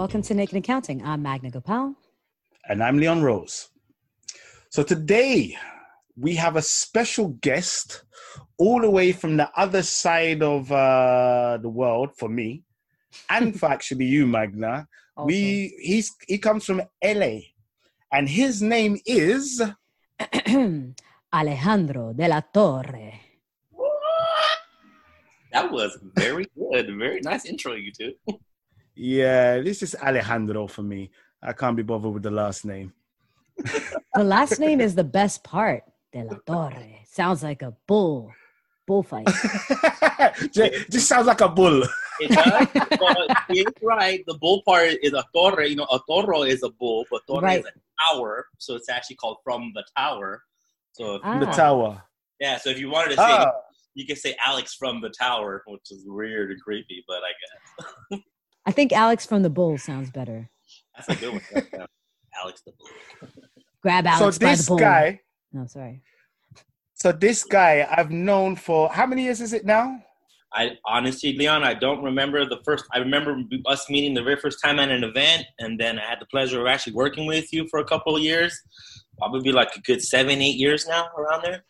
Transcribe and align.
Welcome 0.00 0.22
to 0.22 0.34
Naked 0.34 0.56
Accounting. 0.56 1.04
I'm 1.04 1.20
Magna 1.20 1.50
Gopal. 1.50 1.94
And 2.66 2.82
I'm 2.82 2.96
Leon 2.96 3.22
Rose. 3.22 3.68
So 4.70 4.82
today 4.82 5.58
we 6.16 6.34
have 6.36 6.56
a 6.56 6.62
special 6.62 7.28
guest 7.42 8.04
all 8.56 8.80
the 8.80 8.88
way 8.88 9.12
from 9.12 9.36
the 9.36 9.50
other 9.54 9.82
side 9.82 10.42
of 10.42 10.72
uh, 10.72 11.58
the 11.60 11.68
world 11.68 12.16
for 12.16 12.30
me, 12.30 12.64
and 13.28 13.60
for 13.60 13.66
actually 13.74 14.06
you, 14.06 14.26
Magna. 14.26 14.88
Also. 15.18 15.26
We 15.26 15.76
he's 15.82 16.16
he 16.26 16.38
comes 16.38 16.64
from 16.64 16.80
LA, 17.04 17.52
and 18.10 18.26
his 18.26 18.62
name 18.62 18.96
is 19.04 19.60
Alejandro 21.30 22.14
de 22.14 22.26
la 22.26 22.40
Torre. 22.40 23.20
That 25.52 25.70
was 25.70 25.98
very 26.16 26.46
good. 26.56 26.86
Very 26.96 27.20
nice 27.20 27.44
intro, 27.44 27.74
you 27.74 27.92
two. 27.92 28.14
yeah. 28.94 29.58
This 29.60 29.82
is 29.82 29.94
Alejandro 29.94 30.66
for 30.66 30.82
me. 30.82 31.10
I 31.42 31.52
can't 31.52 31.76
be 31.76 31.82
bothered 31.82 32.12
with 32.12 32.22
the 32.22 32.30
last 32.30 32.64
name. 32.64 32.92
The 34.14 34.24
last 34.24 34.58
name 34.58 34.80
is 34.80 34.94
the 34.96 35.04
best 35.04 35.44
part. 35.44 35.84
De 36.12 36.24
la 36.24 36.36
Torre. 36.44 36.98
Sounds 37.06 37.44
like 37.44 37.62
a 37.62 37.72
bull. 37.86 38.32
Bullfight. 38.86 39.26
just, 40.52 40.90
just 40.90 41.06
sounds 41.06 41.28
like 41.28 41.40
a 41.40 41.48
bull. 41.48 41.84
It 42.18 42.30
does. 42.32 42.66
but 42.98 43.38
he's 43.48 43.64
right. 43.80 44.24
The 44.26 44.34
bull 44.34 44.62
part 44.66 44.88
is 45.00 45.12
a 45.12 45.24
torre. 45.32 45.62
You 45.62 45.76
know, 45.76 45.86
a 45.92 46.00
toro 46.08 46.42
is 46.42 46.64
a 46.64 46.70
bull, 46.70 47.04
but 47.10 47.22
torre 47.28 47.40
Right. 47.42 47.60
is 47.60 47.66
a 47.66 48.12
tower. 48.12 48.46
So 48.58 48.74
it's 48.74 48.88
actually 48.88 49.14
called 49.16 49.36
from 49.44 49.70
the 49.76 49.84
tower. 49.96 50.42
So 50.92 51.14
if, 51.14 51.20
Ah. 51.24 51.38
The 51.38 51.46
tower. 51.46 52.02
yeah, 52.40 52.56
so 52.58 52.70
if 52.70 52.80
you 52.80 52.90
wanted 52.90 53.10
to 53.10 53.16
say, 53.16 53.22
Ah, 53.22 53.52
you 53.94 54.06
can 54.06 54.16
say 54.16 54.34
Alex 54.44 54.74
from 54.74 55.00
the 55.00 55.10
tower, 55.10 55.62
which 55.68 55.92
is 55.92 56.02
weird 56.06 56.50
and 56.50 56.60
creepy, 56.60 57.04
but 57.06 57.20
I 57.22 57.32
guess 57.40 58.20
I 58.66 58.72
think 58.72 58.92
Alex 58.92 59.26
from 59.26 59.42
the 59.42 59.50
Bull 59.50 59.78
sounds 59.78 60.10
better. 60.10 60.50
that's 60.96 61.08
a 61.08 61.16
good 61.16 61.32
one. 61.32 61.42
Uh, 61.80 61.86
Alex 62.44 62.62
the 62.64 62.72
bull. 62.78 63.28
Grab 63.82 64.04
so 64.04 64.10
Alex 64.10 64.38
by 64.38 64.50
the 64.52 64.56
this 64.56 64.68
bull. 64.68 64.78
guy, 64.78 65.20
No, 65.52 65.66
sorry. 65.66 66.00
so 66.94 67.10
this 67.12 67.42
guy 67.44 67.86
I've 67.90 68.10
known 68.10 68.54
for 68.56 68.88
how 68.88 69.04
many 69.06 69.24
years 69.24 69.40
is 69.40 69.52
it 69.52 69.64
now? 69.66 70.00
I 70.52 70.72
honestly, 70.86 71.36
Leon, 71.36 71.62
I 71.64 71.74
don't 71.74 72.02
remember 72.02 72.44
the 72.44 72.58
first. 72.64 72.84
I 72.92 72.98
remember 72.98 73.40
us 73.66 73.88
meeting 73.90 74.14
the 74.14 74.22
very 74.22 74.36
first 74.36 74.58
time 74.64 74.78
at 74.78 74.90
an 74.90 75.04
event, 75.04 75.44
and 75.58 75.78
then 75.78 75.98
I 75.98 76.02
had 76.08 76.20
the 76.20 76.26
pleasure 76.26 76.60
of 76.60 76.66
actually 76.66 76.94
working 76.94 77.26
with 77.26 77.52
you 77.52 77.66
for 77.68 77.78
a 77.80 77.84
couple 77.84 78.16
of 78.16 78.22
years. 78.22 78.58
Probably 79.18 79.52
like 79.52 79.74
a 79.76 79.80
good 79.82 80.02
seven, 80.02 80.40
eight 80.42 80.56
years 80.56 80.86
now, 80.88 81.08
around 81.18 81.42
there. 81.44 81.64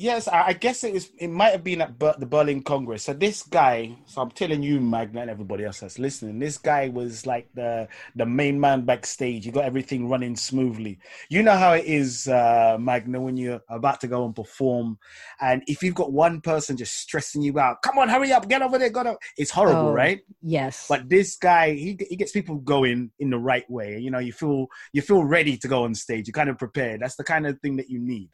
Yes, 0.00 0.28
I 0.28 0.42
I 0.48 0.52
guess 0.52 0.84
it 0.84 0.92
was. 0.94 1.10
It 1.18 1.26
might 1.26 1.50
have 1.50 1.64
been 1.64 1.80
at 1.80 1.98
Ber- 1.98 2.14
the 2.16 2.24
Berlin 2.24 2.62
Congress. 2.62 3.02
So 3.02 3.12
this 3.14 3.42
guy, 3.42 3.96
so 4.06 4.22
I'm 4.22 4.30
telling 4.30 4.62
you, 4.62 4.78
Magna, 4.80 5.22
and 5.22 5.28
everybody 5.30 5.64
else 5.64 5.80
that's 5.80 5.98
listening, 5.98 6.38
this 6.38 6.56
guy 6.56 6.88
was 6.88 7.26
like 7.26 7.48
the 7.52 7.88
the 8.14 8.24
main 8.24 8.60
man 8.60 8.82
backstage. 8.82 9.44
He 9.44 9.50
got 9.50 9.64
everything 9.64 10.08
running 10.08 10.36
smoothly. 10.36 11.00
You 11.28 11.42
know 11.42 11.56
how 11.56 11.72
it 11.72 11.84
is, 11.84 12.28
uh, 12.28 12.76
Magna, 12.78 13.20
when 13.20 13.36
you're 13.36 13.60
about 13.68 14.00
to 14.02 14.06
go 14.06 14.24
and 14.24 14.36
perform, 14.36 14.98
and 15.40 15.64
if 15.66 15.82
you've 15.82 15.96
got 15.96 16.12
one 16.12 16.42
person 16.42 16.76
just 16.76 16.96
stressing 16.96 17.42
you 17.42 17.58
out, 17.58 17.82
come 17.82 17.98
on, 17.98 18.08
hurry 18.08 18.30
up, 18.32 18.48
get 18.48 18.62
over 18.62 18.78
there, 18.78 18.96
up. 18.96 19.18
It's 19.36 19.50
horrible, 19.50 19.88
Oh. 19.88 19.92
right? 19.92 20.20
Yes. 20.42 20.86
But 20.88 21.08
this 21.08 21.34
guy, 21.36 21.72
he 21.74 21.98
he 22.08 22.14
gets 22.14 22.30
people 22.30 22.58
going 22.58 23.10
in 23.18 23.30
the 23.30 23.38
right 23.38 23.68
way. 23.68 23.98
You 23.98 24.12
know, 24.12 24.20
you 24.20 24.32
feel 24.32 24.68
you 24.92 25.02
feel 25.02 25.24
ready 25.24 25.56
to 25.56 25.66
go 25.66 25.82
on 25.82 25.96
stage. 25.96 26.28
You're 26.28 26.38
kind 26.40 26.50
of 26.50 26.56
prepared. 26.56 27.00
That's 27.00 27.16
the 27.16 27.24
kind 27.24 27.48
of 27.48 27.58
thing 27.60 27.78
that 27.78 27.90
you 27.90 27.98
need. 27.98 28.30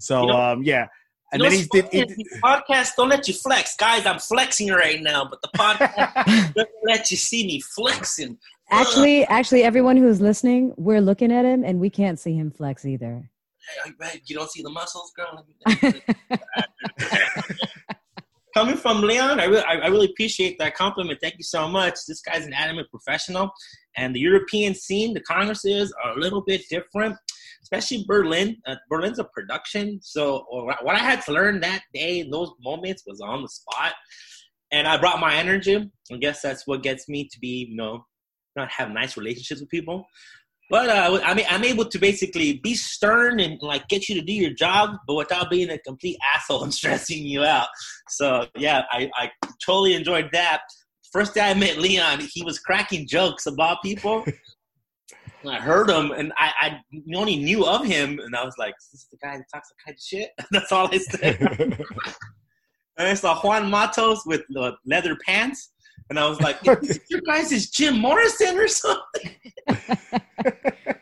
So 0.00 0.22
You 0.22 0.26
know- 0.28 0.40
um, 0.40 0.62
yeah. 0.62 0.86
And 1.30 1.40
You 1.42 1.44
know 1.44 1.50
then 1.50 1.58
he's 1.58 1.68
what's 1.70 1.90
did. 1.90 2.06
funny 2.08 2.14
He, 2.16 2.22
is 2.22 2.30
these 2.32 2.92
don't 2.96 3.08
let 3.10 3.28
you 3.28 3.34
flex, 3.34 3.76
guys. 3.76 4.06
I'm 4.06 4.18
flexing 4.18 4.70
right 4.70 5.02
now, 5.02 5.28
but 5.28 5.42
the 5.42 5.48
podcast 5.58 6.24
doesn't 6.54 6.68
let 6.84 7.10
you 7.10 7.18
see 7.18 7.46
me 7.46 7.60
flexing. 7.60 8.38
actually, 8.70 9.26
actually, 9.26 9.62
everyone 9.62 9.98
who's 9.98 10.22
listening, 10.22 10.72
we're 10.78 11.02
looking 11.02 11.30
at 11.30 11.44
him 11.44 11.64
and 11.64 11.80
we 11.80 11.90
can't 11.90 12.18
see 12.18 12.32
him 12.34 12.50
flex 12.50 12.86
either. 12.86 13.28
You 14.24 14.36
don't 14.36 14.50
see 14.50 14.62
the 14.62 14.70
muscles, 14.70 15.12
girl. 15.14 15.44
Coming 18.54 18.76
from 18.76 19.02
Leon, 19.02 19.38
I 19.38 19.44
really, 19.44 19.62
I 19.62 19.74
I 19.74 19.86
really 19.88 20.06
appreciate 20.06 20.58
that 20.58 20.74
compliment. 20.74 21.18
Thank 21.20 21.34
you 21.36 21.44
so 21.44 21.68
much. 21.68 21.94
This 22.08 22.22
guy's 22.22 22.46
an 22.46 22.54
adamant 22.54 22.88
professional, 22.90 23.50
and 23.96 24.14
the 24.14 24.20
European 24.20 24.74
scene, 24.74 25.12
the 25.12 25.20
congresses 25.20 25.94
are 26.02 26.12
a 26.16 26.18
little 26.18 26.40
bit 26.40 26.62
different, 26.70 27.14
especially 27.62 28.04
Berlin. 28.06 28.56
Uh, 28.66 28.76
Berlin's 28.90 29.18
a 29.18 29.24
production, 29.24 29.98
so 30.02 30.44
what 30.50 30.96
I 30.96 30.98
had 30.98 31.22
to 31.22 31.32
learn 31.32 31.60
that 31.60 31.82
day 31.94 32.20
in 32.20 32.30
those 32.30 32.50
moments 32.60 33.04
was 33.06 33.20
on 33.20 33.42
the 33.42 33.48
spot, 33.48 33.94
and 34.72 34.86
I 34.86 34.98
brought 34.98 35.20
my 35.20 35.34
energy. 35.34 35.90
I 36.12 36.16
guess 36.16 36.42
that's 36.42 36.66
what 36.66 36.82
gets 36.82 37.08
me 37.08 37.28
to 37.30 37.38
be, 37.40 37.68
you 37.70 37.76
know, 37.76 38.04
not 38.56 38.70
have 38.70 38.90
nice 38.90 39.16
relationships 39.16 39.60
with 39.60 39.70
people. 39.70 40.06
But 40.70 40.90
uh, 40.90 41.20
I 41.24 41.32
mean, 41.32 41.46
I'm 41.48 41.64
able 41.64 41.86
to 41.86 41.98
basically 41.98 42.60
be 42.62 42.74
stern 42.74 43.40
and 43.40 43.58
like 43.62 43.88
get 43.88 44.08
you 44.08 44.14
to 44.16 44.20
do 44.20 44.32
your 44.32 44.52
job, 44.52 44.96
but 45.06 45.14
without 45.14 45.50
being 45.50 45.70
a 45.70 45.78
complete 45.78 46.18
asshole 46.34 46.64
and 46.64 46.74
stressing 46.80 47.24
you 47.24 47.44
out. 47.44 47.68
So 48.08 48.46
yeah, 48.56 48.82
I, 48.90 49.10
I 49.16 49.30
totally 49.64 49.94
enjoyed 49.94 50.28
that. 50.32 50.60
First 51.10 51.34
day 51.34 51.40
I 51.40 51.54
met 51.54 51.78
Leon, 51.78 52.20
he 52.30 52.44
was 52.44 52.58
cracking 52.58 53.06
jokes 53.08 53.46
about 53.46 53.82
people. 53.82 54.24
And 55.42 55.50
I 55.50 55.60
heard 55.60 55.88
him, 55.88 56.10
and 56.10 56.32
I, 56.36 56.52
I 56.60 56.80
only 57.14 57.36
knew 57.36 57.64
of 57.64 57.84
him, 57.84 58.18
and 58.18 58.34
I 58.34 58.44
was 58.44 58.54
like, 58.58 58.74
"Is 58.78 58.88
this 58.92 59.06
the 59.10 59.18
guy 59.18 59.36
that 59.36 59.44
talks 59.52 59.68
that 59.68 59.76
kind 59.84 59.94
of 59.94 60.02
shit?" 60.02 60.30
That's 60.50 60.72
all 60.72 60.88
I 60.92 60.98
said. 60.98 61.40
and 62.98 63.08
I 63.08 63.14
saw 63.14 63.40
Juan 63.40 63.70
Matos 63.70 64.26
with 64.26 64.42
the 64.48 64.76
leather 64.84 65.16
pants, 65.24 65.72
and 66.10 66.18
I 66.18 66.28
was 66.28 66.40
like, 66.40 66.58
"Is 66.66 66.88
this 66.88 67.00
"Your 67.08 67.20
guys 67.20 67.52
is 67.52 67.70
Jim 67.70 67.98
Morrison 67.98 68.58
or 68.58 68.68
something?" 68.68 69.36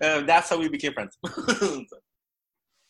Um, 0.00 0.26
that's 0.26 0.50
how 0.50 0.58
we 0.58 0.68
became 0.68 0.92
friends. 0.92 1.16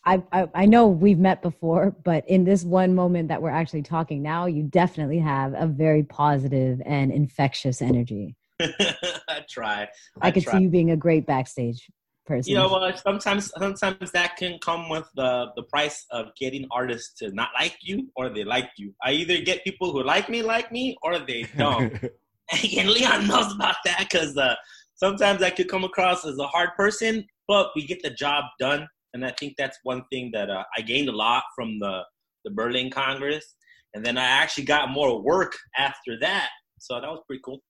I, 0.04 0.22
I 0.32 0.48
I 0.54 0.66
know 0.66 0.86
we've 0.88 1.18
met 1.18 1.42
before, 1.42 1.94
but 2.02 2.28
in 2.28 2.44
this 2.44 2.64
one 2.64 2.94
moment 2.94 3.28
that 3.28 3.40
we're 3.40 3.50
actually 3.50 3.82
talking 3.82 4.22
now, 4.22 4.46
you 4.46 4.62
definitely 4.62 5.18
have 5.18 5.54
a 5.54 5.66
very 5.66 6.02
positive 6.02 6.80
and 6.84 7.12
infectious 7.12 7.80
energy. 7.80 8.36
I 8.60 9.44
try. 9.48 9.88
I, 10.20 10.30
could 10.30 10.44
try. 10.44 10.54
see 10.54 10.62
you 10.62 10.68
being 10.68 10.90
a 10.90 10.96
great 10.96 11.26
backstage 11.26 11.90
person. 12.26 12.50
You 12.50 12.58
know 12.58 12.68
what? 12.68 12.98
Sometimes, 12.98 13.50
sometimes 13.56 14.10
that 14.12 14.36
can 14.36 14.58
come 14.60 14.88
with 14.88 15.08
the 15.14 15.46
the 15.56 15.62
price 15.64 16.06
of 16.10 16.26
getting 16.38 16.66
artists 16.70 17.14
to 17.18 17.30
not 17.32 17.50
like 17.58 17.76
you 17.82 18.08
or 18.16 18.28
they 18.28 18.44
like 18.44 18.70
you. 18.76 18.94
I 19.02 19.12
either 19.12 19.40
get 19.40 19.64
people 19.64 19.92
who 19.92 20.02
like 20.02 20.28
me 20.28 20.42
like 20.42 20.72
me 20.72 20.96
or 21.02 21.18
they 21.18 21.46
don't. 21.56 21.92
and 22.02 22.90
Leon 22.90 23.26
knows 23.26 23.52
about 23.52 23.76
that 23.84 24.06
because 24.10 24.36
uh, 24.36 24.54
sometimes 24.94 25.42
I 25.42 25.50
could 25.50 25.68
come 25.68 25.84
across 25.84 26.24
as 26.24 26.38
a 26.38 26.46
hard 26.46 26.70
person, 26.76 27.26
but 27.48 27.70
we 27.74 27.86
get 27.86 28.02
the 28.02 28.10
job 28.10 28.44
done. 28.58 28.86
And 29.14 29.24
I 29.24 29.32
think 29.38 29.54
that's 29.56 29.78
one 29.84 30.02
thing 30.10 30.30
that 30.34 30.50
uh, 30.50 30.64
I 30.76 30.82
gained 30.82 31.08
a 31.08 31.16
lot 31.16 31.44
from 31.54 31.78
the 31.78 32.02
the 32.44 32.50
Berlin 32.50 32.90
Congress. 32.90 33.56
And 33.94 34.04
then 34.04 34.18
I 34.18 34.24
actually 34.24 34.64
got 34.64 34.90
more 34.90 35.22
work 35.22 35.54
after 35.78 36.18
that, 36.20 36.50
so 36.80 37.00
that 37.00 37.08
was 37.08 37.20
pretty 37.28 37.42
cool. 37.44 37.60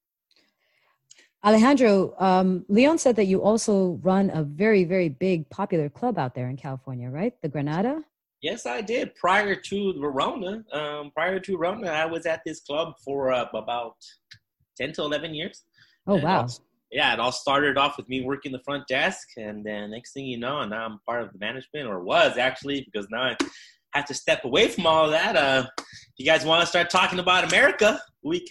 Alejandro, 1.44 2.14
um, 2.18 2.64
Leon 2.68 2.96
said 2.98 3.16
that 3.16 3.26
you 3.26 3.42
also 3.42 4.00
run 4.02 4.30
a 4.30 4.42
very, 4.42 4.84
very 4.84 5.10
big 5.10 5.48
popular 5.50 5.90
club 5.90 6.18
out 6.18 6.34
there 6.34 6.48
in 6.48 6.56
California, 6.56 7.10
right? 7.10 7.34
The 7.42 7.48
Granada? 7.48 8.02
Yes, 8.40 8.64
I 8.66 8.80
did. 8.80 9.14
Prior 9.14 9.54
to 9.54 9.94
Verona, 10.00 10.64
um, 10.72 11.10
prior 11.14 11.38
to 11.40 11.56
Verona, 11.58 11.88
I 11.90 12.06
was 12.06 12.24
at 12.26 12.40
this 12.46 12.60
club 12.60 12.94
for 13.04 13.30
uh, 13.32 13.46
about 13.54 13.96
ten 14.76 14.92
to 14.94 15.02
eleven 15.02 15.34
years. 15.34 15.64
Oh, 16.06 16.14
And 16.14 16.24
wow. 16.24 16.40
all- 16.42 16.50
yeah, 16.90 17.12
it 17.12 17.18
all 17.18 17.32
started 17.32 17.76
off 17.76 17.96
with 17.96 18.08
me 18.08 18.22
working 18.22 18.52
the 18.52 18.60
front 18.60 18.86
desk, 18.86 19.26
and 19.36 19.64
then 19.64 19.90
next 19.90 20.12
thing 20.12 20.26
you 20.26 20.38
know, 20.38 20.64
now 20.64 20.84
I'm 20.86 21.00
part 21.04 21.22
of 21.22 21.32
the 21.32 21.38
management, 21.38 21.88
or 21.88 22.00
was 22.04 22.38
actually, 22.38 22.82
because 22.82 23.08
now 23.10 23.22
I 23.32 23.36
have 23.94 24.04
to 24.06 24.14
step 24.14 24.44
away 24.44 24.68
from 24.68 24.86
all 24.86 25.10
that. 25.10 25.36
Uh, 25.36 25.66
if 25.78 25.84
you 26.18 26.24
guys 26.24 26.44
want 26.44 26.60
to 26.60 26.66
start 26.66 26.90
talking 26.90 27.18
about 27.18 27.44
America, 27.44 28.00
we 28.22 28.46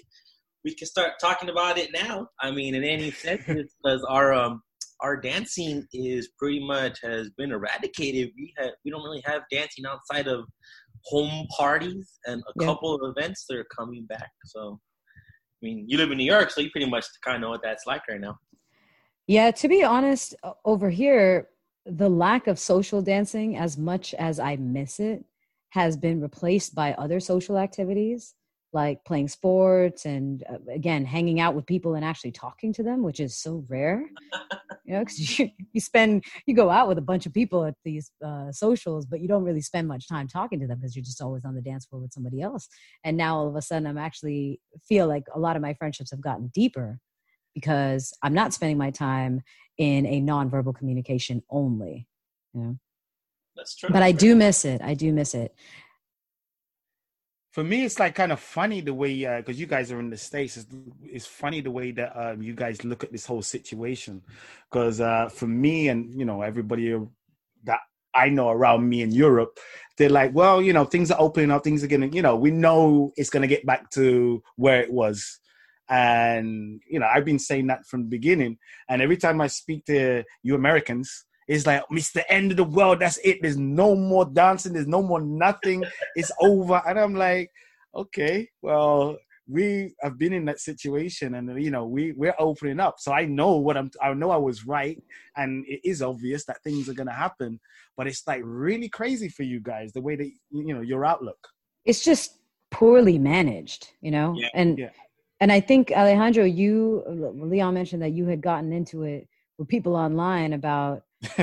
we 0.63 0.73
can 0.73 0.87
start 0.87 1.13
talking 1.19 1.49
about 1.49 1.77
it 1.77 1.89
now. 1.93 2.27
I 2.41 2.51
mean, 2.51 2.75
in 2.75 2.83
any 2.83 3.11
sense, 3.11 3.43
because 3.45 4.05
our 4.09 4.33
um, 4.33 4.61
our 5.01 5.17
dancing 5.17 5.85
is 5.93 6.29
pretty 6.37 6.65
much 6.65 6.99
has 7.03 7.29
been 7.37 7.51
eradicated. 7.51 8.31
We 8.35 8.53
have 8.57 8.71
we 8.85 8.91
don't 8.91 9.03
really 9.03 9.23
have 9.25 9.41
dancing 9.51 9.85
outside 9.85 10.27
of 10.27 10.45
home 11.05 11.45
parties 11.57 12.19
and 12.25 12.41
a 12.41 12.61
Yeah. 12.61 12.67
couple 12.67 12.95
of 12.95 13.15
events 13.15 13.45
that 13.49 13.57
are 13.57 13.67
coming 13.75 14.05
back. 14.05 14.29
So, 14.45 14.79
I 15.61 15.65
mean, 15.65 15.85
you 15.87 15.97
live 15.97 16.11
in 16.11 16.17
New 16.17 16.23
York, 16.23 16.49
so 16.49 16.61
you 16.61 16.69
pretty 16.71 16.89
much 16.89 17.05
kind 17.23 17.35
of 17.35 17.41
know 17.41 17.49
what 17.49 17.61
that's 17.61 17.85
like 17.85 18.07
right 18.07 18.21
now. 18.21 18.37
Yeah, 19.27 19.51
to 19.51 19.67
be 19.67 19.83
honest, 19.83 20.35
over 20.65 20.89
here, 20.89 21.49
the 21.85 22.09
lack 22.09 22.47
of 22.47 22.57
social 22.57 23.01
dancing, 23.01 23.57
as 23.57 23.77
much 23.77 24.13
as 24.13 24.39
I 24.39 24.55
miss 24.55 24.99
it, 24.99 25.25
has 25.71 25.97
been 25.97 26.21
replaced 26.21 26.75
by 26.75 26.93
other 26.93 27.19
social 27.19 27.57
activities. 27.57 28.35
Like 28.73 29.03
playing 29.05 29.27
sports 29.27 30.05
and 30.05 30.43
uh, 30.51 30.57
again 30.71 31.05
hanging 31.05 31.39
out 31.39 31.55
with 31.55 31.65
people 31.65 31.95
and 31.95 32.03
actually 32.03 32.31
talking 32.31 32.73
to 32.73 32.83
them 32.83 33.03
which 33.03 33.19
is 33.19 33.37
so 33.37 33.63
rare 33.69 34.09
you 34.85 34.93
know 34.93 34.99
because 34.99 35.39
you, 35.39 35.49
you 35.71 35.81
spend 35.81 36.23
you 36.45 36.55
go 36.55 36.69
out 36.69 36.87
with 36.87 36.97
a 36.97 37.01
bunch 37.01 37.25
of 37.25 37.33
people 37.33 37.63
at 37.63 37.75
these 37.83 38.11
uh, 38.25 38.51
socials 38.51 39.05
but 39.05 39.21
you 39.21 39.27
don't 39.27 39.43
really 39.43 39.61
spend 39.61 39.87
much 39.87 40.07
time 40.07 40.27
talking 40.27 40.59
to 40.59 40.67
them 40.67 40.79
because 40.79 40.95
you're 40.95 41.03
just 41.03 41.21
always 41.21 41.45
on 41.45 41.55
the 41.55 41.61
dance 41.61 41.85
floor 41.85 42.01
with 42.01 42.13
somebody 42.13 42.41
else. 42.41 42.67
And 43.03 43.17
now 43.17 43.37
all 43.37 43.47
of 43.47 43.55
a 43.55 43.61
sudden 43.61 43.87
i'm 43.87 43.97
actually 43.97 44.59
feel 44.87 45.07
like 45.07 45.23
a 45.33 45.39
lot 45.39 45.55
of 45.55 45.61
my 45.61 45.73
friendships 45.73 46.11
have 46.11 46.21
gotten 46.21 46.47
deeper 46.53 46.99
because 47.53 48.13
i'm 48.23 48.33
not 48.33 48.53
spending 48.53 48.77
my 48.77 48.91
time 48.91 49.41
in 49.77 50.05
a 50.05 50.21
nonverbal 50.21 50.75
communication 50.75 51.41
only 51.49 52.07
you 52.53 52.61
know? 52.61 52.77
That's 53.55 53.75
true. 53.75 53.89
but 53.91 54.01
i 54.01 54.11
do 54.11 54.35
miss 54.35 54.65
it 54.65 54.81
i 54.81 54.93
do 54.93 55.13
miss 55.13 55.33
it 55.33 55.55
for 57.53 57.63
me 57.63 57.85
it's 57.85 57.99
like 57.99 58.15
kind 58.15 58.31
of 58.31 58.39
funny 58.39 58.81
the 58.81 58.93
way 58.93 59.37
because 59.37 59.59
you 59.59 59.67
guys 59.67 59.91
are 59.91 59.99
in 59.99 60.09
the 60.09 60.17
states 60.17 60.57
it's, 60.57 60.65
it's 61.03 61.27
funny 61.27 61.61
the 61.61 61.69
way 61.69 61.91
that 61.91 62.11
um, 62.19 62.41
you 62.41 62.55
guys 62.55 62.83
look 62.83 63.03
at 63.03 63.11
this 63.11 63.27
whole 63.27 63.43
situation. 63.43 64.23
Because 64.69 64.99
uh, 64.99 65.29
for 65.29 65.45
me 65.45 65.87
and 65.87 66.11
you 66.19 66.25
know 66.25 66.41
everybody 66.41 66.97
that 67.63 67.79
i 68.15 68.27
know 68.27 68.49
around 68.49 68.87
me 68.87 69.01
in 69.01 69.11
europe 69.11 69.57
they're 69.97 70.09
like 70.09 70.33
well 70.35 70.61
you 70.61 70.73
know 70.73 70.83
things 70.83 71.09
are 71.09 71.21
opening 71.21 71.49
up 71.49 71.63
things 71.63 71.83
are 71.83 71.87
gonna 71.87 72.07
you 72.07 72.21
know 72.21 72.35
we 72.35 72.51
know 72.51 73.11
it's 73.15 73.29
gonna 73.29 73.47
get 73.47 73.65
back 73.65 73.89
to 73.91 74.43
where 74.55 74.81
it 74.81 74.91
was. 74.91 75.39
And 75.89 76.81
you 76.89 76.99
know 76.99 77.07
i've 77.13 77.25
been 77.25 77.39
saying 77.39 77.67
that 77.67 77.85
from 77.85 78.03
the 78.03 78.09
beginning 78.09 78.57
and 78.89 79.01
every 79.01 79.17
time 79.17 79.41
i 79.41 79.47
speak 79.47 79.85
to 79.85 80.23
you 80.41 80.55
americans 80.55 81.25
it's 81.47 81.65
like 81.65 81.83
it's 81.91 82.11
the 82.11 82.29
end 82.31 82.51
of 82.51 82.57
the 82.57 82.63
world. 82.63 82.99
That's 82.99 83.17
it. 83.23 83.39
There's 83.41 83.57
no 83.57 83.95
more 83.95 84.25
dancing. 84.25 84.73
There's 84.73 84.87
no 84.87 85.01
more 85.01 85.21
nothing. 85.21 85.83
It's 86.15 86.31
over. 86.39 86.81
And 86.87 86.99
I'm 86.99 87.15
like, 87.15 87.51
okay, 87.95 88.49
well, 88.61 89.17
we 89.47 89.93
have 90.01 90.17
been 90.17 90.33
in 90.33 90.45
that 90.45 90.59
situation, 90.59 91.35
and 91.35 91.61
you 91.61 91.69
know, 91.69 91.85
we 91.85 92.13
we're 92.13 92.35
opening 92.39 92.79
up. 92.79 92.95
So 92.99 93.11
I 93.11 93.25
know 93.25 93.57
what 93.57 93.75
I'm. 93.75 93.91
I 94.01 94.13
know 94.13 94.31
I 94.31 94.37
was 94.37 94.65
right, 94.65 95.01
and 95.35 95.65
it 95.67 95.81
is 95.83 96.01
obvious 96.01 96.45
that 96.45 96.63
things 96.63 96.87
are 96.87 96.93
gonna 96.93 97.13
happen. 97.13 97.59
But 97.97 98.07
it's 98.07 98.25
like 98.25 98.41
really 98.43 98.89
crazy 98.89 99.29
for 99.29 99.43
you 99.43 99.59
guys 99.59 99.91
the 99.91 100.01
way 100.01 100.15
that 100.15 100.31
you 100.51 100.73
know 100.73 100.81
your 100.81 101.05
outlook. 101.05 101.47
It's 101.85 102.03
just 102.03 102.39
poorly 102.71 103.19
managed, 103.19 103.89
you 104.01 104.11
know. 104.11 104.33
Yeah, 104.37 104.49
and 104.53 104.77
yeah. 104.77 104.89
and 105.41 105.51
I 105.51 105.59
think 105.59 105.91
Alejandro, 105.91 106.45
you 106.45 107.03
Leon 107.35 107.73
mentioned 107.73 108.01
that 108.01 108.13
you 108.13 108.25
had 108.25 108.41
gotten 108.41 108.71
into 108.71 109.03
it 109.03 109.27
with 109.57 109.67
people 109.67 109.95
online 109.95 110.53
about 110.53 111.03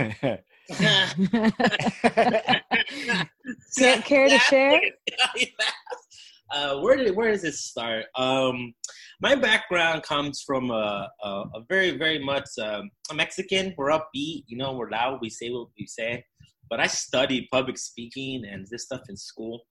care, 3.78 4.02
care 4.02 4.28
to 4.28 4.38
share? 4.38 4.80
uh, 6.52 6.80
where 6.80 6.96
did 6.96 7.16
where 7.16 7.30
does 7.32 7.42
this 7.42 7.64
start? 7.64 8.06
Um, 8.16 8.74
my 9.20 9.34
background 9.34 10.02
comes 10.02 10.42
from 10.46 10.70
a, 10.70 11.08
a, 11.22 11.28
a 11.28 11.64
very 11.68 11.96
very 11.96 12.22
much 12.22 12.48
um, 12.62 12.90
a 13.10 13.14
Mexican. 13.14 13.74
We're 13.76 13.90
upbeat, 13.90 14.44
you 14.46 14.56
know. 14.56 14.72
We're 14.72 14.90
loud. 14.90 15.20
We 15.22 15.30
say 15.30 15.50
what 15.50 15.68
we 15.78 15.86
say. 15.86 16.24
But 16.68 16.80
I 16.80 16.86
studied 16.86 17.48
public 17.50 17.78
speaking 17.78 18.44
and 18.44 18.66
this 18.70 18.84
stuff 18.84 19.02
in 19.08 19.16
school. 19.16 19.62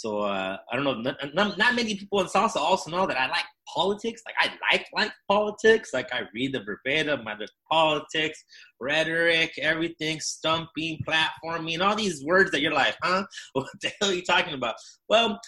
So 0.00 0.20
uh, 0.20 0.56
I 0.72 0.76
don't 0.76 0.84
know. 0.84 1.12
Not, 1.34 1.58
not, 1.58 1.74
many 1.74 1.94
people 1.94 2.20
in 2.22 2.26
salsa 2.26 2.56
also 2.56 2.90
know 2.90 3.06
that 3.06 3.20
I 3.20 3.26
like 3.28 3.44
politics. 3.68 4.22
Like 4.24 4.34
I 4.40 4.50
like 4.72 4.86
like 4.96 5.12
politics. 5.28 5.90
Like 5.92 6.10
I 6.10 6.22
read 6.32 6.54
the 6.54 6.64
verbatim. 6.64 7.28
I 7.28 7.34
there's 7.36 7.52
politics, 7.70 8.42
rhetoric, 8.80 9.52
everything, 9.60 10.18
stumping, 10.20 11.00
platforming, 11.06 11.82
all 11.82 11.94
these 11.94 12.24
words 12.24 12.50
that 12.52 12.62
you're 12.62 12.72
like, 12.72 12.96
huh? 13.02 13.24
What 13.52 13.66
the 13.82 13.92
hell 14.00 14.10
are 14.10 14.14
you 14.14 14.22
talking 14.22 14.54
about? 14.54 14.76
Well, 15.10 15.38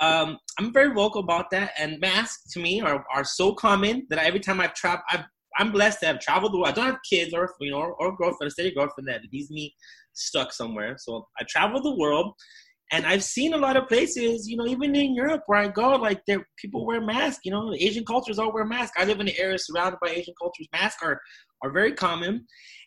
um, 0.00 0.38
I'm 0.58 0.72
very 0.72 0.92
vocal 0.92 1.20
about 1.22 1.50
that. 1.52 1.70
And 1.78 2.00
masks 2.00 2.52
to 2.54 2.60
me 2.60 2.80
are, 2.80 3.04
are 3.14 3.24
so 3.24 3.54
common 3.54 4.08
that 4.10 4.18
every 4.18 4.40
time 4.40 4.60
I've 4.60 4.74
traveled, 4.74 5.04
I've 5.12 5.24
I'm 5.56 5.70
blessed 5.70 6.00
to 6.00 6.06
have 6.06 6.20
traveled 6.20 6.52
the 6.52 6.58
world. 6.58 6.70
I 6.70 6.72
don't 6.72 6.86
have 6.86 6.98
kids 7.08 7.32
or 7.32 7.48
you 7.60 7.70
know 7.70 7.78
or, 7.78 7.92
or 7.94 8.16
girlfriend, 8.16 8.48
a 8.48 8.50
steady 8.50 8.74
girlfriend 8.74 9.06
that 9.06 9.22
leaves 9.32 9.52
me 9.52 9.72
stuck 10.14 10.52
somewhere. 10.52 10.96
So 10.98 11.28
I 11.38 11.44
travel 11.48 11.80
the 11.80 11.94
world 11.94 12.34
and 12.92 13.06
I've 13.06 13.22
seen 13.22 13.54
a 13.54 13.58
lot 13.58 13.76
of 13.76 13.88
places, 13.88 14.48
you 14.48 14.56
know, 14.56 14.66
even 14.66 14.94
in 14.96 15.14
Europe 15.14 15.42
where 15.46 15.60
I 15.60 15.68
go, 15.68 15.90
like 15.96 16.22
there 16.26 16.44
people 16.56 16.84
wear 16.84 17.00
masks. 17.00 17.42
You 17.44 17.52
know, 17.52 17.72
Asian 17.74 18.04
cultures 18.04 18.38
all 18.38 18.52
wear 18.52 18.64
masks. 18.64 18.96
I 18.98 19.04
live 19.04 19.20
in 19.20 19.28
an 19.28 19.34
area 19.38 19.58
surrounded 19.58 19.98
by 20.02 20.10
Asian 20.10 20.34
cultures. 20.40 20.68
Masks 20.72 21.02
are 21.02 21.20
are 21.62 21.72
very 21.72 21.92
common. 21.92 22.46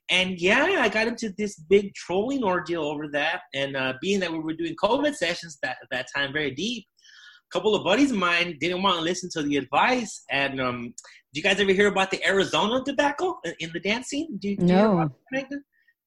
And 0.10 0.40
yeah, 0.40 0.66
I 0.80 0.90
got 0.90 1.08
into 1.08 1.34
this 1.38 1.56
big 1.70 1.94
trolling 1.94 2.44
ordeal 2.44 2.84
over 2.84 3.08
that. 3.14 3.42
And 3.54 3.78
uh, 3.78 3.94
being 4.02 4.20
that 4.20 4.32
we 4.32 4.40
were 4.40 4.54
doing 4.54 4.76
COVID 4.76 5.16
sessions 5.16 5.58
that 5.64 5.78
at 5.82 5.90
that 5.92 6.08
time 6.14 6.34
very 6.34 6.52
deep, 6.52 6.86
a 7.50 7.58
couple 7.58 7.74
of 7.74 7.86
buddies 7.86 8.12
of 8.12 8.18
mine 8.18 8.58
didn't 8.60 8.84
want 8.84 8.98
to 8.98 9.02
listen 9.02 9.30
to 9.34 9.44
the 9.44 9.56
advice. 9.56 10.24
And 10.30 10.60
um, 10.60 10.94
do 11.34 11.40
you 11.40 11.44
guys 11.44 11.60
ever 11.62 11.72
hear 11.72 11.88
about 11.88 12.12
the 12.12 12.24
Arizona 12.28 12.84
debacle 12.84 13.40
in 13.60 13.72
the 13.74 13.80
dance 13.80 14.08
scene? 14.08 14.38
Do, 14.40 14.58
do 14.58 14.66
no. 14.66 15.10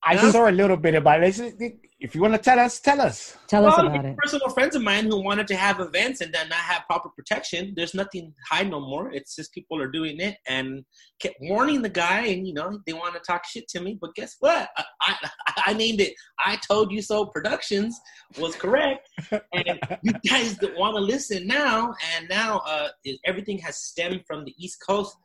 I 0.06 0.14
yeah. 0.14 0.30
saw 0.30 0.48
a 0.48 0.52
little 0.52 0.76
bit 0.76 0.94
about 0.94 1.24
it. 1.24 1.80
If 1.98 2.14
you 2.14 2.20
want 2.20 2.34
to 2.34 2.38
tell 2.38 2.60
us, 2.60 2.78
tell 2.78 3.00
us. 3.00 3.36
Tell 3.48 3.64
well, 3.64 3.72
us 3.72 3.78
about 3.80 4.04
it. 4.04 4.16
Personal 4.18 4.50
friends 4.50 4.76
of 4.76 4.82
mine 4.82 5.06
who 5.06 5.20
wanted 5.20 5.48
to 5.48 5.56
have 5.56 5.80
events 5.80 6.20
and 6.20 6.32
then 6.32 6.48
not 6.48 6.58
have 6.58 6.82
proper 6.86 7.08
protection. 7.08 7.72
There's 7.74 7.92
nothing 7.92 8.32
hide 8.48 8.70
no 8.70 8.78
more. 8.78 9.10
It's 9.10 9.34
just 9.34 9.52
people 9.52 9.82
are 9.82 9.90
doing 9.90 10.20
it 10.20 10.36
and 10.46 10.84
kept 11.18 11.36
warning 11.40 11.82
the 11.82 11.88
guy, 11.88 12.20
and 12.26 12.46
you 12.46 12.54
know 12.54 12.78
they 12.86 12.92
want 12.92 13.14
to 13.14 13.20
talk 13.20 13.44
shit 13.46 13.66
to 13.68 13.80
me. 13.80 13.98
But 14.00 14.14
guess 14.14 14.36
what? 14.38 14.68
I, 14.76 14.84
I, 15.02 15.30
I 15.66 15.72
named 15.72 16.00
it. 16.00 16.14
I 16.38 16.56
told 16.70 16.92
you 16.92 17.02
so. 17.02 17.26
Productions 17.26 17.98
was 18.38 18.54
correct, 18.54 19.08
and 19.32 19.80
you 20.02 20.12
guys 20.28 20.56
want 20.76 20.94
to 20.94 21.02
listen 21.02 21.48
now. 21.48 21.94
And 22.14 22.28
now 22.28 22.58
uh, 22.66 22.88
everything 23.24 23.58
has 23.58 23.78
stemmed 23.78 24.22
from 24.24 24.44
the 24.44 24.54
East 24.56 24.78
Coast 24.86 25.16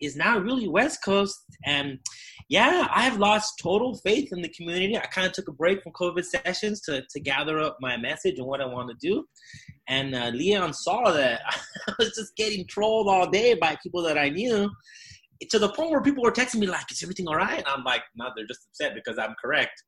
is 0.00 0.16
now 0.16 0.38
really 0.38 0.68
West 0.68 1.02
Coast. 1.04 1.44
And 1.64 1.98
yeah, 2.48 2.86
I've 2.90 3.18
lost 3.18 3.58
total 3.62 3.96
faith 3.96 4.32
in 4.32 4.42
the 4.42 4.48
community. 4.48 4.96
I 4.96 5.06
kind 5.06 5.26
of 5.26 5.32
took 5.32 5.48
a 5.48 5.52
break 5.52 5.82
from 5.82 5.92
COVID 5.92 6.24
sessions 6.24 6.80
to, 6.82 7.02
to 7.08 7.20
gather 7.20 7.58
up 7.58 7.78
my 7.80 7.96
message 7.96 8.38
and 8.38 8.46
what 8.46 8.60
I 8.60 8.66
want 8.66 8.90
to 8.90 8.96
do. 9.00 9.24
And 9.88 10.14
uh, 10.14 10.28
Leon 10.28 10.72
saw 10.74 11.10
that 11.10 11.40
I 11.88 11.94
was 11.98 12.14
just 12.14 12.36
getting 12.36 12.66
trolled 12.66 13.08
all 13.08 13.28
day 13.28 13.54
by 13.54 13.76
people 13.82 14.02
that 14.02 14.18
I 14.18 14.28
knew 14.28 14.70
to 15.50 15.58
the 15.58 15.70
point 15.70 15.90
where 15.90 16.02
people 16.02 16.22
were 16.22 16.32
texting 16.32 16.60
me 16.60 16.66
like, 16.66 16.90
"Is 16.90 17.02
everything 17.02 17.28
all 17.28 17.36
right?" 17.36 17.58
And 17.58 17.66
I'm 17.66 17.84
like, 17.84 18.02
"No, 18.16 18.28
they're 18.34 18.46
just 18.46 18.66
upset 18.70 18.94
because 18.94 19.18
I'm 19.18 19.34
correct." 19.42 19.82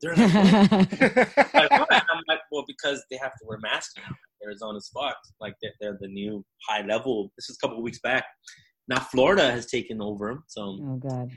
They're 0.00 0.14
like, 0.14 0.34
I'm 1.54 2.22
like, 2.28 2.40
"Well, 2.50 2.64
because 2.66 3.04
they 3.10 3.16
have 3.16 3.32
to 3.32 3.44
wear 3.46 3.58
masks 3.58 3.94
now." 3.96 4.14
Arizona 4.44 4.80
spot, 4.80 5.14
like 5.40 5.54
they're, 5.62 5.72
they're, 5.80 5.98
the 6.00 6.08
new 6.08 6.44
high 6.68 6.84
level. 6.84 7.30
This 7.36 7.48
is 7.48 7.56
a 7.56 7.64
couple 7.64 7.78
of 7.78 7.84
weeks 7.84 8.00
back. 8.00 8.24
Now 8.88 8.98
Florida 8.98 9.50
has 9.50 9.66
taken 9.66 10.02
over. 10.02 10.42
So 10.48 10.78
oh 10.82 10.96
god. 10.96 11.30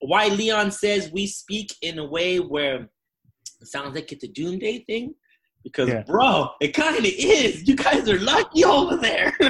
Why 0.00 0.28
Leon 0.28 0.70
says 0.72 1.10
we 1.12 1.26
speak 1.26 1.74
in 1.82 1.98
a 1.98 2.04
way 2.04 2.38
where 2.38 2.88
it 3.60 3.68
sounds 3.68 3.94
like 3.94 4.12
it's 4.12 4.24
a 4.24 4.28
doomsday 4.28 4.84
thing. 4.84 5.14
Because 5.62 5.90
yeah. 5.90 6.02
bro, 6.02 6.48
it 6.60 6.68
kind 6.68 6.96
of 6.96 7.04
is. 7.04 7.68
You 7.68 7.76
guys 7.76 8.08
are 8.08 8.18
lucky 8.18 8.64
over 8.64 8.96
there. 8.96 9.36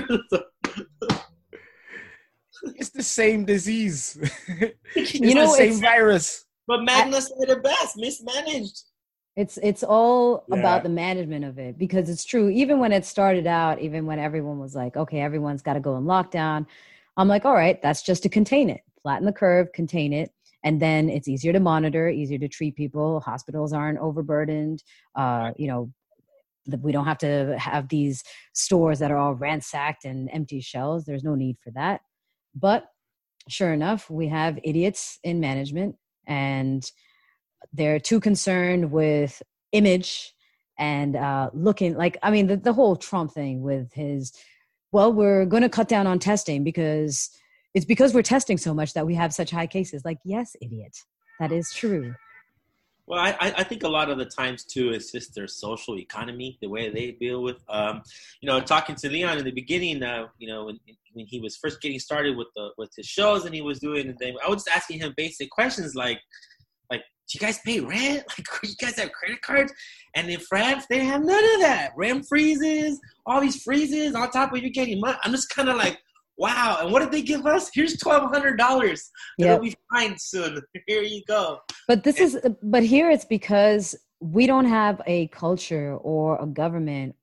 it's 2.75 2.91
the 2.91 3.03
same 3.03 3.45
disease. 3.45 4.19
it's 4.97 5.15
you 5.15 5.35
know, 5.35 5.47
the 5.47 5.57
same 5.57 5.81
virus. 5.81 6.47
But 6.67 6.83
Magna 6.83 7.21
said 7.21 7.49
it 7.49 7.63
best: 7.63 7.97
mismanaged. 7.97 8.83
It's 9.37 9.57
it's 9.63 9.85
all 9.85 10.45
yeah. 10.49 10.57
about 10.57 10.83
the 10.83 10.89
management 10.89 11.45
of 11.45 11.61
it 11.61 11.79
because 11.79 12.11
it's 12.11 12.25
true. 12.25 12.49
Even 12.49 12.81
when 12.81 12.93
it 12.93 13.05
started 13.05 13.47
out, 13.47 13.81
even 13.81 14.05
when 14.05 14.19
everyone 14.19 14.59
was 14.59 14.75
like, 14.75 14.97
"Okay, 14.97 15.21
everyone's 15.21 15.63
got 15.63 15.75
to 15.75 15.81
go 15.81 15.97
in 15.97 16.03
lockdown," 16.05 16.67
I'm 17.17 17.29
like, 17.29 17.45
all 17.45 17.55
right, 17.55 17.81
that's 17.83 18.03
just 18.03 18.23
to 18.25 18.29
contain 18.29 18.69
it, 18.69 18.81
flatten 19.03 19.27
the 19.27 19.33
curve, 19.33 19.73
contain 19.73 20.13
it. 20.13 20.33
And 20.63 20.81
then 20.81 21.09
it's 21.09 21.29
easier 21.29 21.53
to 21.53 21.61
monitor, 21.61 22.09
easier 22.09 22.39
to 22.39 22.49
treat 22.49 22.77
people. 22.77 23.21
Hospitals 23.21 23.73
aren't 23.73 23.99
overburdened. 23.99 24.83
Uh, 25.15 25.53
you 25.57 25.69
know, 25.69 25.91
we 26.83 26.93
don't 26.93 27.07
have 27.07 27.19
to 27.19 27.59
have 27.59 27.89
these 27.89 28.23
stores 28.53 28.99
that 28.99 29.11
are 29.11 29.17
all 29.17 29.35
ransacked 29.35 30.05
and 30.05 30.29
empty 30.33 30.61
shelves. 30.61 31.05
There's 31.05 31.25
no 31.25 31.35
need 31.35 31.57
for 31.63 31.71
that. 31.73 32.03
But 32.55 32.87
sure 33.49 33.73
enough, 33.73 34.11
we 34.11 34.29
have 34.29 34.59
idiots 34.63 35.19
in 35.25 35.41
management 35.41 35.97
and 36.27 36.85
they're 37.73 37.99
too 37.99 38.21
concerned 38.21 38.93
with 38.93 39.43
image 39.73 40.35
and 40.79 41.17
uh, 41.17 41.51
looking 41.53 41.97
like, 41.97 42.17
I 42.23 42.31
mean, 42.31 42.47
the, 42.47 42.57
the 42.57 42.73
whole 42.73 42.97
Trump 42.97 43.33
thing 43.33 43.63
with 43.63 43.93
his 43.93 44.33
well, 44.93 45.13
we're 45.13 45.47
going 45.47 45.63
to 45.63 45.69
cut 45.69 45.89
down 45.89 46.07
on 46.07 46.19
testing 46.19 46.65
because 46.65 47.31
it's 47.75 47.85
because 47.85 48.15
we're 48.15 48.23
testing 48.23 48.59
so 48.59 48.75
much 48.75 48.95
that 48.95 49.07
we 49.07 49.15
have 49.15 49.33
such 49.33 49.51
high 49.51 49.67
cases. 49.67 50.05
Like, 50.05 50.19
yes, 50.25 50.57
idiot, 50.61 50.97
that 51.39 51.53
is 51.53 51.73
true. 51.73 52.15
Well, 53.11 53.19
I, 53.19 53.35
I 53.41 53.65
think 53.65 53.83
a 53.83 53.89
lot 53.89 54.09
of 54.09 54.19
the 54.19 54.25
times 54.25 54.63
too 54.63 54.93
is 54.93 55.11
just 55.11 55.35
their 55.35 55.49
social 55.49 55.99
economy, 55.99 56.57
the 56.63 56.69
way 56.69 56.91
they 56.91 57.11
deal 57.11 57.43
with, 57.43 57.57
um, 57.69 58.03
you 58.41 58.47
know, 58.47 58.61
talking 58.61 58.95
to 58.95 59.11
Leon 59.11 59.37
in 59.37 59.45
the 59.45 59.51
beginning, 59.51 60.01
uh, 60.01 60.29
you 60.39 60.47
know, 60.47 60.67
when, 60.67 60.79
when 61.15 61.27
he 61.27 61.41
was 61.41 61.57
first 61.57 61.81
getting 61.81 61.99
started 61.99 62.37
with 62.37 62.47
the 62.55 62.71
with 62.79 62.91
his 62.97 63.07
shows 63.07 63.47
and 63.47 63.53
he 63.53 63.63
was 63.63 63.81
doing 63.81 64.07
the 64.07 64.13
thing, 64.13 64.37
I 64.47 64.49
was 64.49 64.63
just 64.63 64.77
asking 64.77 65.01
him 65.01 65.13
basic 65.17 65.51
questions 65.51 65.97
like, 65.97 66.21
like, 66.89 67.01
do 67.01 67.33
you 67.35 67.41
guys 67.41 67.59
pay 67.65 67.81
rent? 67.81 68.23
Like, 68.39 68.47
do 68.63 68.69
you 68.69 68.77
guys 68.77 68.97
have 68.97 69.11
credit 69.11 69.43
cards? 69.43 69.73
And 70.15 70.31
in 70.31 70.39
France, 70.39 70.87
they 70.89 71.05
have 71.05 71.25
none 71.25 71.45
of 71.55 71.61
that. 71.63 71.91
Rent 71.97 72.27
freezes, 72.29 73.01
all 73.27 73.41
these 73.41 73.61
freezes 73.61 74.15
on 74.15 74.31
top 74.31 74.53
of 74.53 74.63
you 74.63 74.71
getting 74.71 75.01
money. 75.01 75.19
I'm 75.25 75.33
just 75.33 75.51
kind 75.51 75.69
of 75.69 75.75
like, 75.77 75.99
wow. 76.41 76.79
And 76.81 76.91
what 76.91 77.01
did 77.01 77.13
they 77.13 77.23
give 77.23 77.47
us? 77.47 77.71
Here's 77.73 77.97
twelve 77.99 78.31
hundred 78.33 78.57
dollars. 78.57 79.11
It'll 79.39 79.61
be 79.61 79.77
fine 79.93 80.17
soon. 80.19 80.61
Here 80.87 81.03
you 81.03 81.23
go. 81.29 81.61
But 81.87 82.03
this 82.03 82.19
is, 82.19 82.39
but 82.63 82.83
here 82.83 83.11
it's 83.11 83.25
because 83.25 83.95
we 84.21 84.47
don't 84.47 84.65
have 84.65 85.01
a 85.07 85.29
culture 85.29 85.97
or 85.97 86.41
a 86.41 86.47
government 86.47 87.15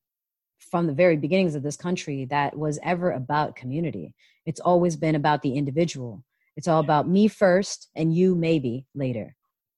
from 0.59 0.87
the 0.87 0.93
very 0.93 1.17
beginnings 1.17 1.55
of 1.55 1.63
this 1.63 1.77
country 1.77 2.25
that 2.25 2.57
was 2.57 2.79
ever 2.83 3.11
about 3.11 3.55
community. 3.55 4.13
It's 4.45 4.59
always 4.59 4.95
been 4.95 5.15
about 5.15 5.41
the 5.41 5.53
individual. 5.53 6.23
It's 6.55 6.67
all 6.67 6.79
about 6.79 7.07
me 7.07 7.27
first 7.27 7.89
and 7.95 8.13
you 8.13 8.35
maybe 8.35 8.85
later. 8.93 9.35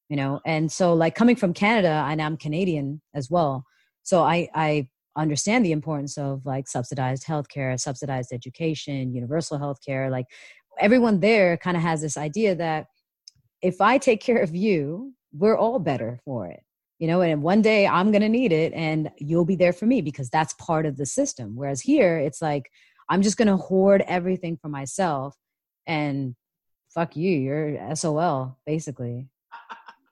You 0.09 0.17
know, 0.17 0.41
and 0.45 0.71
so 0.71 0.93
like 0.93 1.15
coming 1.15 1.35
from 1.35 1.53
Canada, 1.53 2.05
and 2.07 2.21
I'm 2.21 2.35
Canadian 2.35 3.01
as 3.13 3.29
well. 3.29 3.63
So 4.03 4.23
I 4.23 4.49
I 4.53 4.89
understand 5.17 5.65
the 5.65 5.71
importance 5.71 6.17
of 6.17 6.45
like 6.45 6.67
subsidized 6.67 7.25
healthcare, 7.25 7.79
subsidized 7.79 8.31
education, 8.31 9.13
universal 9.13 9.59
healthcare. 9.59 10.09
Like 10.09 10.25
everyone 10.79 11.19
there 11.19 11.57
kind 11.57 11.75
of 11.75 11.83
has 11.83 12.01
this 12.01 12.17
idea 12.17 12.55
that 12.55 12.87
if 13.61 13.81
I 13.81 13.97
take 13.97 14.21
care 14.21 14.41
of 14.41 14.55
you, 14.55 15.13
we're 15.33 15.57
all 15.57 15.79
better 15.79 16.19
for 16.25 16.47
it 16.47 16.63
you 16.99 17.07
know 17.07 17.21
and 17.21 17.41
one 17.41 17.61
day 17.61 17.87
i'm 17.87 18.11
going 18.11 18.21
to 18.21 18.29
need 18.29 18.51
it 18.51 18.73
and 18.73 19.09
you'll 19.17 19.45
be 19.45 19.55
there 19.55 19.73
for 19.73 19.85
me 19.85 20.01
because 20.01 20.29
that's 20.29 20.53
part 20.55 20.85
of 20.85 20.97
the 20.97 21.05
system 21.05 21.55
whereas 21.55 21.81
here 21.81 22.17
it's 22.17 22.41
like 22.41 22.69
i'm 23.09 23.21
just 23.21 23.37
going 23.37 23.47
to 23.47 23.57
hoard 23.57 24.03
everything 24.07 24.57
for 24.61 24.67
myself 24.67 25.35
and 25.87 26.35
fuck 26.93 27.15
you 27.15 27.31
you're 27.31 27.95
sol 27.95 28.57
basically 28.65 29.27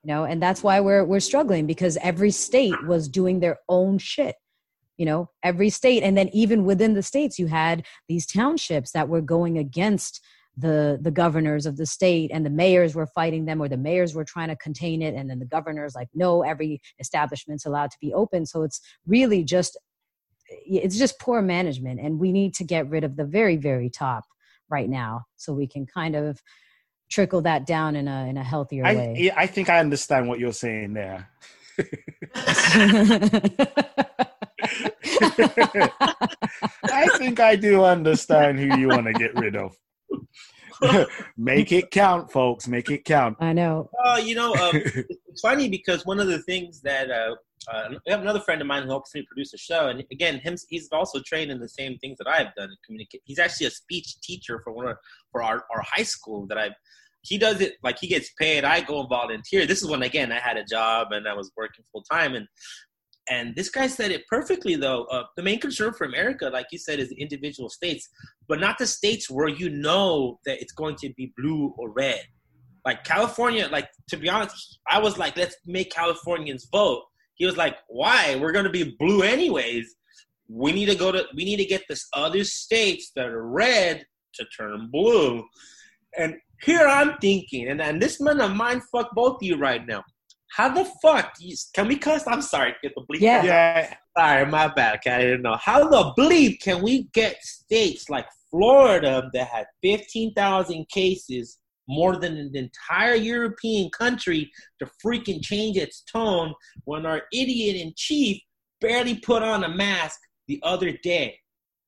you 0.03 0.07
know 0.07 0.23
and 0.23 0.41
that's 0.41 0.63
why 0.63 0.79
we're 0.79 1.03
we're 1.03 1.19
struggling 1.19 1.67
because 1.67 1.97
every 1.97 2.31
state 2.31 2.85
was 2.87 3.07
doing 3.07 3.39
their 3.39 3.57
own 3.69 3.97
shit 3.97 4.35
you 4.97 5.05
know 5.05 5.29
every 5.43 5.69
state. 5.69 6.03
And 6.03 6.17
then 6.17 6.29
even 6.33 6.65
within 6.65 6.93
the 6.93 7.03
states 7.03 7.39
you 7.39 7.47
had 7.47 7.85
these 8.07 8.25
townships 8.25 8.91
that 8.91 9.09
were 9.09 9.21
going 9.21 9.57
against 9.57 10.21
the 10.57 10.97
the 11.01 11.11
governors 11.11 11.65
of 11.65 11.77
the 11.77 11.85
state 11.85 12.31
and 12.33 12.45
the 12.45 12.49
mayors 12.49 12.95
were 12.95 13.07
fighting 13.07 13.45
them 13.45 13.61
or 13.61 13.69
the 13.69 13.77
mayors 13.77 14.15
were 14.15 14.25
trying 14.25 14.49
to 14.49 14.55
contain 14.55 15.03
it 15.03 15.13
and 15.13 15.29
then 15.29 15.39
the 15.39 15.45
governors 15.45 15.93
like 15.93 16.07
no 16.15 16.41
every 16.41 16.81
establishment's 16.99 17.65
allowed 17.65 17.91
to 17.91 17.97
be 18.01 18.13
open. 18.13 18.45
So 18.45 18.63
it's 18.63 18.81
really 19.05 19.43
just 19.43 19.77
it's 20.49 20.97
just 20.97 21.19
poor 21.19 21.41
management 21.41 21.99
and 21.99 22.19
we 22.19 22.31
need 22.31 22.53
to 22.55 22.63
get 22.63 22.89
rid 22.89 23.03
of 23.03 23.15
the 23.15 23.25
very 23.25 23.57
very 23.57 23.89
top 23.89 24.23
right 24.69 24.89
now 24.89 25.23
so 25.35 25.53
we 25.53 25.67
can 25.67 25.85
kind 25.85 26.15
of 26.15 26.41
trickle 27.09 27.41
that 27.41 27.65
down 27.65 27.95
in 27.95 28.07
a 28.07 28.27
in 28.27 28.37
a 28.37 28.43
healthier 28.43 28.85
I, 28.85 28.95
way. 28.95 29.31
i 29.35 29.45
think 29.45 29.69
i 29.69 29.79
understand 29.79 30.27
what 30.27 30.39
you're 30.39 30.53
saying 30.53 30.93
there 30.93 31.29
I 36.83 37.07
think 37.17 37.39
I 37.39 37.55
do 37.55 37.83
understand 37.83 38.59
who 38.59 38.77
you 38.77 38.87
want 38.89 39.07
to 39.07 39.13
get 39.13 39.35
rid 39.35 39.55
of. 39.55 39.75
Make 41.37 41.71
it 41.71 41.91
count, 41.91 42.31
folks. 42.31 42.67
Make 42.67 42.89
it 42.89 43.05
count. 43.05 43.37
I 43.39 43.53
know. 43.53 43.89
Oh, 44.03 44.17
you 44.17 44.35
know, 44.35 44.53
um, 44.53 44.71
it's 44.75 45.41
funny 45.41 45.69
because 45.69 46.05
one 46.05 46.19
of 46.19 46.27
the 46.27 46.39
things 46.43 46.81
that 46.81 47.09
uh, 47.09 47.35
uh, 47.71 47.89
I 48.07 48.11
have 48.11 48.21
another 48.21 48.39
friend 48.39 48.61
of 48.61 48.67
mine 48.67 48.83
who 48.83 48.89
helps 48.89 49.13
me 49.13 49.23
produce 49.27 49.53
a 49.53 49.57
show, 49.57 49.87
and 49.87 50.03
again, 50.11 50.39
him 50.39 50.55
he's 50.69 50.89
also 50.91 51.19
trained 51.25 51.51
in 51.51 51.59
the 51.59 51.69
same 51.69 51.97
things 51.97 52.17
that 52.19 52.27
I've 52.27 52.53
done. 52.55 52.69
Communicate. 52.85 53.21
He's 53.25 53.39
actually 53.39 53.67
a 53.67 53.71
speech 53.71 54.19
teacher 54.21 54.61
for 54.63 54.73
one 54.73 54.87
of, 54.87 54.97
for 55.31 55.43
our, 55.43 55.65
our 55.73 55.81
high 55.81 56.03
school 56.03 56.47
that 56.47 56.57
I've 56.57 56.73
He 57.21 57.37
does 57.37 57.59
it 57.61 57.73
like 57.83 57.97
he 57.99 58.07
gets 58.07 58.31
paid. 58.39 58.63
I 58.63 58.81
go 58.81 59.01
and 59.01 59.09
volunteer. 59.09 59.65
This 59.65 59.81
is 59.81 59.87
when 59.87 60.03
again 60.03 60.31
I 60.31 60.39
had 60.39 60.57
a 60.57 60.63
job 60.63 61.11
and 61.11 61.27
I 61.27 61.33
was 61.33 61.51
working 61.57 61.83
full 61.91 62.03
time, 62.03 62.35
and 62.35 62.47
and 63.29 63.55
this 63.55 63.69
guy 63.69 63.87
said 63.87 64.11
it 64.11 64.25
perfectly, 64.27 64.75
though. 64.75 65.03
Uh, 65.05 65.23
the 65.35 65.43
main 65.43 65.59
concern 65.59 65.93
for 65.93 66.05
America, 66.05 66.49
like 66.49 66.67
you 66.71 66.77
said, 66.77 66.99
is 66.99 67.09
the 67.09 67.19
individual 67.19 67.69
states, 67.69 68.07
but 68.47 68.59
not 68.59 68.77
the 68.77 68.87
states 68.87 69.29
where 69.29 69.49
you 69.49 69.69
know 69.69 70.39
that 70.45 70.61
it's 70.61 70.71
going 70.71 70.95
to 70.97 71.13
be 71.13 71.33
blue 71.37 71.73
or 71.77 71.91
red. 71.91 72.21
Like 72.85 73.03
California, 73.03 73.67
like 73.69 73.89
to 74.09 74.17
be 74.17 74.29
honest, 74.29 74.79
I 74.87 74.99
was 74.99 75.17
like, 75.17 75.35
let's 75.35 75.57
make 75.65 75.91
Californians 75.91 76.67
vote. 76.71 77.03
He 77.35 77.45
was 77.45 77.57
like, 77.57 77.75
why? 77.89 78.37
We're 78.37 78.53
going 78.53 78.65
to 78.65 78.71
be 78.71 78.95
blue 78.97 79.23
anyways. 79.23 79.95
We 80.49 80.71
need 80.71 80.85
to 80.85 80.95
go 80.95 81.11
to, 81.11 81.25
we 81.35 81.43
need 81.43 81.57
to 81.57 81.65
get 81.65 81.83
this 81.89 82.07
other 82.13 82.45
states 82.45 83.11
that 83.15 83.27
are 83.27 83.45
red 83.45 84.05
to 84.35 84.45
turn 84.57 84.89
blue. 84.89 85.43
And 86.17 86.35
here 86.63 86.87
I'm 86.87 87.17
thinking, 87.17 87.67
and, 87.67 87.81
and 87.81 88.01
this 88.01 88.21
man 88.21 88.39
of 88.39 88.55
mine 88.55 88.81
fuck 88.91 89.13
both 89.13 89.35
of 89.35 89.43
you 89.43 89.57
right 89.57 89.85
now. 89.85 90.03
How 90.49 90.69
the 90.69 90.85
fuck 91.01 91.33
you, 91.39 91.55
can 91.73 91.87
we 91.87 91.97
cuss? 91.97 92.25
I'm 92.27 92.41
sorry, 92.41 92.73
get 92.81 92.93
the 92.95 93.01
bleep. 93.01 93.19
Yeah. 93.19 93.43
Yeah. 93.43 93.93
Sorry, 94.17 94.45
my 94.45 94.67
bad. 94.69 94.95
Okay, 94.97 95.11
I 95.11 95.21
didn't 95.21 95.41
know. 95.43 95.57
How 95.57 95.87
the 95.87 96.13
bleep 96.17 96.61
can 96.61 96.81
we 96.81 97.03
get 97.13 97.43
states 97.43 98.09
like 98.09 98.25
Florida 98.49 99.29
that 99.33 99.47
had 99.47 99.65
15,000 99.83 100.87
cases, 100.89 101.59
more 101.87 102.15
than 102.17 102.37
an 102.37 102.51
entire 102.55 103.15
European 103.15 103.89
country, 103.91 104.49
to 104.79 104.89
freaking 105.05 105.43
change 105.43 105.77
its 105.77 106.03
tone 106.11 106.53
when 106.85 107.05
our 107.05 107.23
idiot 107.33 107.75
in 107.75 107.93
chief 107.95 108.41
barely 108.81 109.15
put 109.19 109.43
on 109.43 109.63
a 109.63 109.69
mask 109.69 110.19
the 110.47 110.59
other 110.63 110.91
day? 111.03 111.37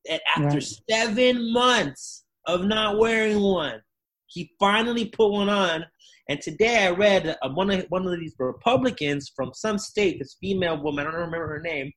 And 0.10 0.20
after 0.36 0.58
Right. 0.58 0.76
seven 0.90 1.52
months 1.52 2.26
of 2.46 2.66
not 2.66 2.98
wearing 2.98 3.40
one, 3.42 3.82
he 4.28 4.52
finally 4.60 5.06
put 5.06 5.30
one 5.32 5.50
on. 5.50 5.86
And 6.30 6.40
today 6.40 6.86
I 6.86 6.92
read 6.92 7.36
uh, 7.42 7.50
one 7.50 7.72
of 7.72 7.86
one 7.90 8.06
of 8.06 8.20
these 8.20 8.36
Republicans 8.38 9.32
from 9.36 9.52
some 9.54 9.80
state, 9.80 10.20
this 10.20 10.38
female 10.40 10.82
woman, 10.82 11.08
I 11.08 11.12
don't 11.12 11.22
remember 11.22 11.48
her 11.48 11.62
name. 11.62 11.92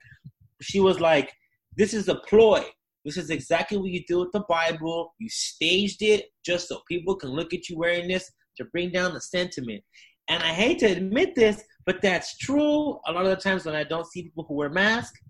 She 0.63 0.81
was 0.81 1.01
like, 1.01 1.31
"This 1.77 1.93
is 1.93 2.09
a 2.09 2.15
ploy. 2.15 2.65
This 3.05 3.19
is 3.19 3.29
exactly 3.29 3.77
what 3.77 3.91
you 3.91 4.03
do 4.09 4.21
with 4.21 4.33
the 4.33 4.45
Bible. 4.49 5.15
You 5.19 5.29
staged 5.29 6.01
it 6.01 6.31
just 6.47 6.69
so 6.69 6.81
people 6.89 7.15
can 7.15 7.31
look 7.31 7.53
at 7.53 7.69
you 7.69 7.77
wearing 7.77 8.09
this 8.09 8.33
to 8.57 8.65
bring 8.65 8.91
down 8.91 9.13
the 9.13 9.21
sentiment." 9.21 9.85
And 10.29 10.43
I 10.43 10.55
hate 10.55 10.79
to 10.79 10.87
admit 10.87 11.35
this, 11.35 11.63
but 11.85 12.01
that's 12.01 12.39
true. 12.39 12.99
A 13.07 13.13
lot 13.13 13.27
of 13.27 13.31
the 13.31 13.37
times 13.37 13.67
when 13.67 13.75
I 13.75 13.85
don't 13.85 14.07
see 14.07 14.23
people 14.23 14.47
who 14.49 14.55
wear 14.55 14.71
masks, 14.71 15.21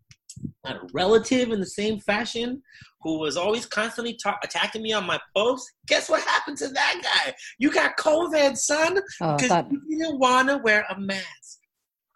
had 0.64 0.76
a 0.76 0.80
relative 0.92 1.50
in 1.50 1.61
the 1.61 1.66
same 1.66 2.00
fashion 2.00 2.62
who 3.02 3.18
was 3.18 3.37
always 3.37 3.66
constantly 3.66 4.16
ta- 4.22 4.38
attacking 4.42 4.82
me 4.82 4.92
on 4.92 5.06
my 5.06 5.18
posts. 5.37 5.70
Guess 5.87 6.08
what 6.08 6.22
happened 6.22 6.56
to 6.58 6.68
that 6.68 7.00
guy? 7.02 7.34
You 7.58 7.72
got 7.72 7.96
COVID, 7.96 8.56
son, 8.56 8.99
Oh, 9.20 9.37
because 9.37 9.49
thought, 9.49 9.70
you 9.70 9.99
didn't 9.99 10.18
want 10.18 10.49
to 10.49 10.58
wear 10.58 10.87
a 10.88 10.99
mask. 10.99 11.58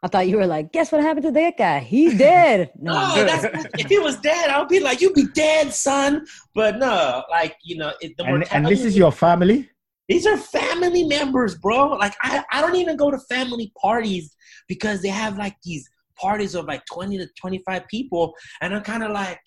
I 0.02 0.08
thought 0.08 0.28
you 0.28 0.36
were 0.36 0.46
like, 0.46 0.72
guess 0.72 0.92
what 0.92 1.00
happened 1.00 1.24
to 1.24 1.32
that 1.32 1.56
guy? 1.56 1.80
He's 1.80 2.16
dead. 2.18 2.70
No, 2.80 2.92
oh, 2.94 3.16
No, 3.16 3.24
that's, 3.24 3.66
if 3.78 3.88
he 3.88 3.98
was 3.98 4.16
dead, 4.20 4.50
I 4.50 4.60
would 4.60 4.68
be 4.68 4.80
like, 4.80 5.00
you'd 5.00 5.14
be 5.14 5.26
dead, 5.34 5.72
son." 5.72 6.24
But 6.54 6.78
no, 6.78 7.24
like 7.30 7.56
you 7.64 7.76
know, 7.76 7.92
it, 8.00 8.16
the 8.16 8.24
And, 8.24 8.44
and 8.52 8.66
this 8.66 8.84
is 8.84 8.96
your 8.96 9.10
family? 9.10 9.68
These 10.08 10.26
are 10.26 10.36
family 10.36 11.04
members, 11.04 11.56
bro. 11.56 11.88
Like 11.88 12.14
I, 12.22 12.44
I 12.52 12.60
don't 12.60 12.76
even 12.76 12.96
go 12.96 13.10
to 13.10 13.18
family 13.18 13.72
parties 13.80 14.36
because 14.68 15.02
they 15.02 15.08
have 15.08 15.36
like 15.36 15.56
these 15.64 15.88
parties 16.20 16.54
of 16.54 16.66
like 16.66 16.82
20 16.92 17.18
to 17.18 17.28
25 17.40 17.86
people. 17.88 18.34
And 18.60 18.74
I'm 18.74 18.82
kind 18.82 19.02
of 19.02 19.12
like, 19.12 19.40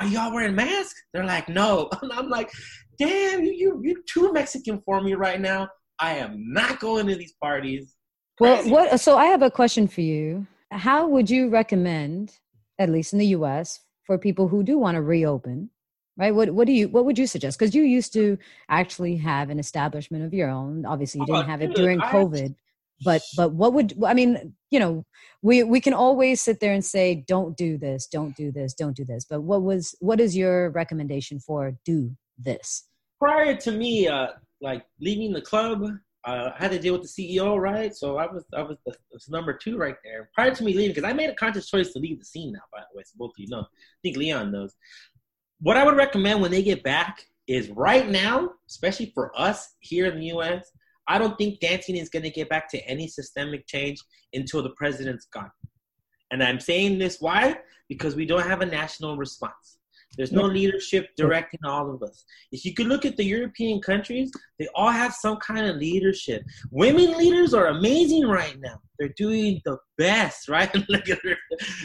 are 0.00 0.06
y'all 0.06 0.32
wearing 0.32 0.54
masks? 0.54 1.00
They're 1.12 1.24
like, 1.24 1.48
no. 1.48 1.90
And 2.02 2.12
I'm 2.12 2.28
like, 2.28 2.50
damn, 2.98 3.42
you, 3.42 3.52
you, 3.52 3.80
you're 3.82 4.02
too 4.12 4.32
Mexican 4.32 4.80
for 4.84 5.00
me 5.00 5.14
right 5.14 5.40
now. 5.40 5.68
I 6.00 6.14
am 6.14 6.36
not 6.52 6.78
going 6.80 7.06
to 7.08 7.16
these 7.16 7.34
parties. 7.42 7.94
Well, 8.40 8.68
what? 8.68 9.00
So 9.00 9.16
I 9.16 9.26
have 9.26 9.42
a 9.42 9.50
question 9.50 9.88
for 9.88 10.00
you. 10.00 10.46
How 10.70 11.08
would 11.08 11.28
you 11.28 11.48
recommend, 11.48 12.38
at 12.78 12.88
least 12.88 13.12
in 13.12 13.18
the 13.18 13.26
U.S., 13.28 13.80
for 14.04 14.16
people 14.16 14.48
who 14.48 14.62
do 14.62 14.78
want 14.78 14.94
to 14.94 15.02
reopen? 15.02 15.70
Right? 16.16 16.34
What 16.34 16.50
What 16.50 16.66
do 16.66 16.72
you 16.72 16.88
What 16.88 17.04
would 17.04 17.18
you 17.18 17.26
suggest? 17.26 17.58
Because 17.58 17.74
you 17.74 17.82
used 17.82 18.12
to 18.12 18.38
actually 18.68 19.16
have 19.16 19.50
an 19.50 19.58
establishment 19.58 20.24
of 20.24 20.32
your 20.32 20.50
own. 20.50 20.86
Obviously, 20.86 21.20
you 21.20 21.26
Oh, 21.30 21.36
didn't 21.38 21.50
have 21.50 21.62
it 21.62 21.74
during 21.74 21.98
COVID. 21.98 22.54
But 23.04 23.22
but 23.36 23.52
what 23.52 23.72
would 23.74 23.94
I 24.04 24.14
mean? 24.14 24.54
You 24.70 24.80
know, 24.80 25.04
we 25.42 25.62
we 25.62 25.80
can 25.80 25.94
always 25.94 26.40
sit 26.40 26.60
there 26.60 26.72
and 26.72 26.84
say, 26.84 27.24
"Don't 27.28 27.56
do 27.56 27.78
this, 27.78 28.06
don't 28.06 28.34
do 28.36 28.50
this, 28.50 28.74
don't 28.74 28.96
do 28.96 29.04
this." 29.04 29.24
But 29.24 29.42
what 29.42 29.62
was 29.62 29.94
what 30.00 30.20
is 30.20 30.36
your 30.36 30.70
recommendation 30.70 31.38
for 31.38 31.72
do 31.84 32.10
this? 32.38 32.88
prior 33.18 33.56
to 33.56 33.72
me, 33.72 34.08
uh, 34.08 34.28
like 34.60 34.84
leaving 35.00 35.32
the 35.32 35.42
club, 35.42 35.84
uh, 36.26 36.50
I 36.54 36.62
had 36.62 36.70
to 36.72 36.78
deal 36.78 36.92
with 36.94 37.02
the 37.02 37.08
CEO, 37.38 37.58
right? 37.58 37.94
So 37.94 38.16
I 38.18 38.26
was 38.26 38.44
I 38.54 38.62
was, 38.62 38.76
the, 38.86 38.94
was 39.12 39.28
number 39.28 39.52
two 39.52 39.76
right 39.76 39.96
there. 40.04 40.30
Prior 40.34 40.54
to 40.54 40.64
me 40.64 40.74
leaving, 40.74 40.94
because 40.94 41.08
I 41.08 41.12
made 41.12 41.30
a 41.30 41.34
conscious 41.34 41.70
choice 41.70 41.92
to 41.92 41.98
leave 41.98 42.18
the 42.18 42.24
scene 42.24 42.52
now. 42.52 42.60
By 42.72 42.80
the 42.80 42.96
way, 42.96 43.02
so 43.04 43.14
both 43.16 43.30
of 43.30 43.38
you 43.38 43.48
know. 43.48 43.60
I 43.60 44.00
think 44.02 44.16
Leon 44.16 44.52
knows. 44.52 44.74
What 45.60 45.76
I 45.76 45.84
would 45.84 45.96
recommend 45.96 46.40
when 46.40 46.50
they 46.50 46.62
get 46.62 46.82
back 46.82 47.24
is 47.46 47.70
right 47.70 48.08
now, 48.08 48.50
especially 48.68 49.10
for 49.14 49.38
us 49.38 49.74
here 49.80 50.06
in 50.06 50.18
the 50.18 50.26
U.S. 50.26 50.70
I 51.08 51.18
don't 51.18 51.36
think 51.38 51.60
dancing 51.60 51.96
is 51.96 52.08
going 52.08 52.24
to 52.24 52.30
get 52.30 52.48
back 52.48 52.70
to 52.70 52.86
any 52.86 53.08
systemic 53.08 53.66
change 53.66 53.98
until 54.32 54.62
the 54.62 54.70
president's 54.70 55.26
gone. 55.26 55.50
And 56.30 56.42
I'm 56.42 56.60
saying 56.60 56.98
this 56.98 57.18
why? 57.20 57.56
Because 57.88 58.14
we 58.14 58.26
don't 58.26 58.46
have 58.46 58.60
a 58.60 58.66
national 58.66 59.16
response. 59.16 59.78
There's 60.16 60.32
no 60.32 60.42
leadership 60.42 61.10
directing 61.16 61.60
all 61.64 61.94
of 61.94 62.02
us. 62.02 62.24
If 62.50 62.64
you 62.64 62.74
could 62.74 62.86
look 62.86 63.04
at 63.04 63.16
the 63.16 63.24
European 63.24 63.80
countries, 63.80 64.32
they 64.58 64.66
all 64.74 64.90
have 64.90 65.14
some 65.14 65.36
kind 65.36 65.66
of 65.66 65.76
leadership. 65.76 66.42
Women 66.70 67.16
leaders 67.16 67.54
are 67.54 67.68
amazing 67.68 68.26
right 68.26 68.56
now. 68.58 68.80
They're 68.98 69.14
doing 69.16 69.60
the 69.64 69.78
best, 69.96 70.48
right? 70.48 70.74
look 70.88 71.08
at 71.08 71.18
her. 71.22 71.36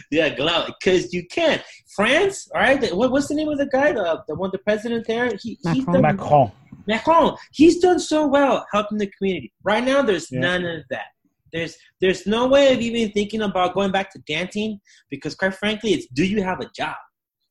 Yeah, 0.10 0.30
glow. 0.30 0.68
Because 0.80 1.14
you 1.14 1.28
can. 1.28 1.62
France, 1.96 2.48
all 2.56 2.62
right? 2.62 2.96
What, 2.96 3.12
what's 3.12 3.28
the 3.28 3.36
name 3.36 3.50
of 3.50 3.58
the 3.58 3.68
guy? 3.68 3.92
The, 3.92 4.24
the 4.28 4.36
one, 4.36 4.50
the 4.52 4.60
president 4.60 5.06
there? 5.06 5.30
He, 5.40 5.60
he's 5.62 5.86
Macron. 5.86 5.94
done, 5.94 6.02
Macron. 6.02 6.52
Macron. 6.88 7.36
He's 7.52 7.80
done 7.80 8.00
so 8.00 8.28
well 8.28 8.66
helping 8.72 8.98
the 8.98 9.08
community. 9.18 9.54
Right 9.64 9.84
now, 9.84 10.02
there's 10.02 10.32
Yeah. 10.32 10.40
none 10.40 10.66
of 10.66 10.84
that. 10.90 11.08
There's 11.52 11.76
there's 12.02 12.26
no 12.26 12.48
way 12.48 12.74
of 12.74 12.82
even 12.82 13.12
thinking 13.12 13.42
about 13.42 13.76
going 13.76 13.92
back 13.92 14.12
to 14.14 14.20
dancing 14.28 14.80
because, 15.10 15.36
quite 15.36 15.56
frankly, 15.56 15.94
it's 15.94 16.08
do 16.08 16.26
you 16.26 16.42
have 16.44 16.60
a 16.60 16.70
job? 16.76 16.96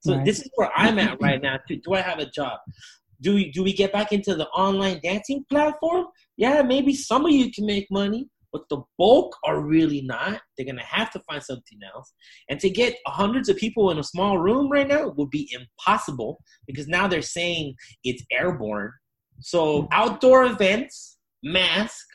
So 0.01 0.17
Right. 0.17 0.25
this 0.25 0.41
is 0.41 0.51
where 0.57 0.71
I'm 0.77 0.99
at 0.99 1.21
right 1.21 1.41
now. 1.41 1.59
Too. 1.69 1.77
Do 1.77 1.95
I 1.95 2.01
have 2.01 2.19
a 2.19 2.27
job? 2.27 2.59
Do 3.21 3.35
we 3.35 3.51
do 3.53 3.63
we 3.63 3.73
get 3.73 3.93
back 3.93 4.13
into 4.13 4.35
the 4.35 4.49
online 4.49 5.01
dancing 5.03 5.45
platform? 5.49 6.07
Yeah, 6.37 6.63
maybe 6.63 6.95
some 6.95 7.25
of 7.25 7.31
you 7.31 7.53
can 7.53 7.65
make 7.67 7.87
money, 7.91 8.29
but 8.53 8.69
the 8.69 8.83
bulk 8.99 9.37
are 9.45 9.61
really 9.61 10.03
not. 10.03 10.41
They're 10.57 10.67
gonna 10.67 10.83
have 10.85 11.13
to 11.13 11.21
find 11.21 11.41
something 11.43 11.79
else. 11.95 12.13
And 12.51 12.59
to 12.59 12.69
get 12.69 12.97
hundreds 13.07 13.49
of 13.49 13.57
people 13.57 13.93
in 13.93 13.99
a 14.01 14.03
small 14.05 14.39
room 14.39 14.69
right 14.69 14.89
now 14.89 15.11
would 15.17 15.31
be 15.31 15.49
impossible 15.55 16.43
because 16.67 16.89
now 16.89 17.07
they're 17.07 17.23
saying 17.23 17.77
it's 18.03 18.25
airborne. 18.33 18.93
So 19.41 19.89
outdoor 19.91 20.45
events, 20.45 21.19
mask, 21.43 22.07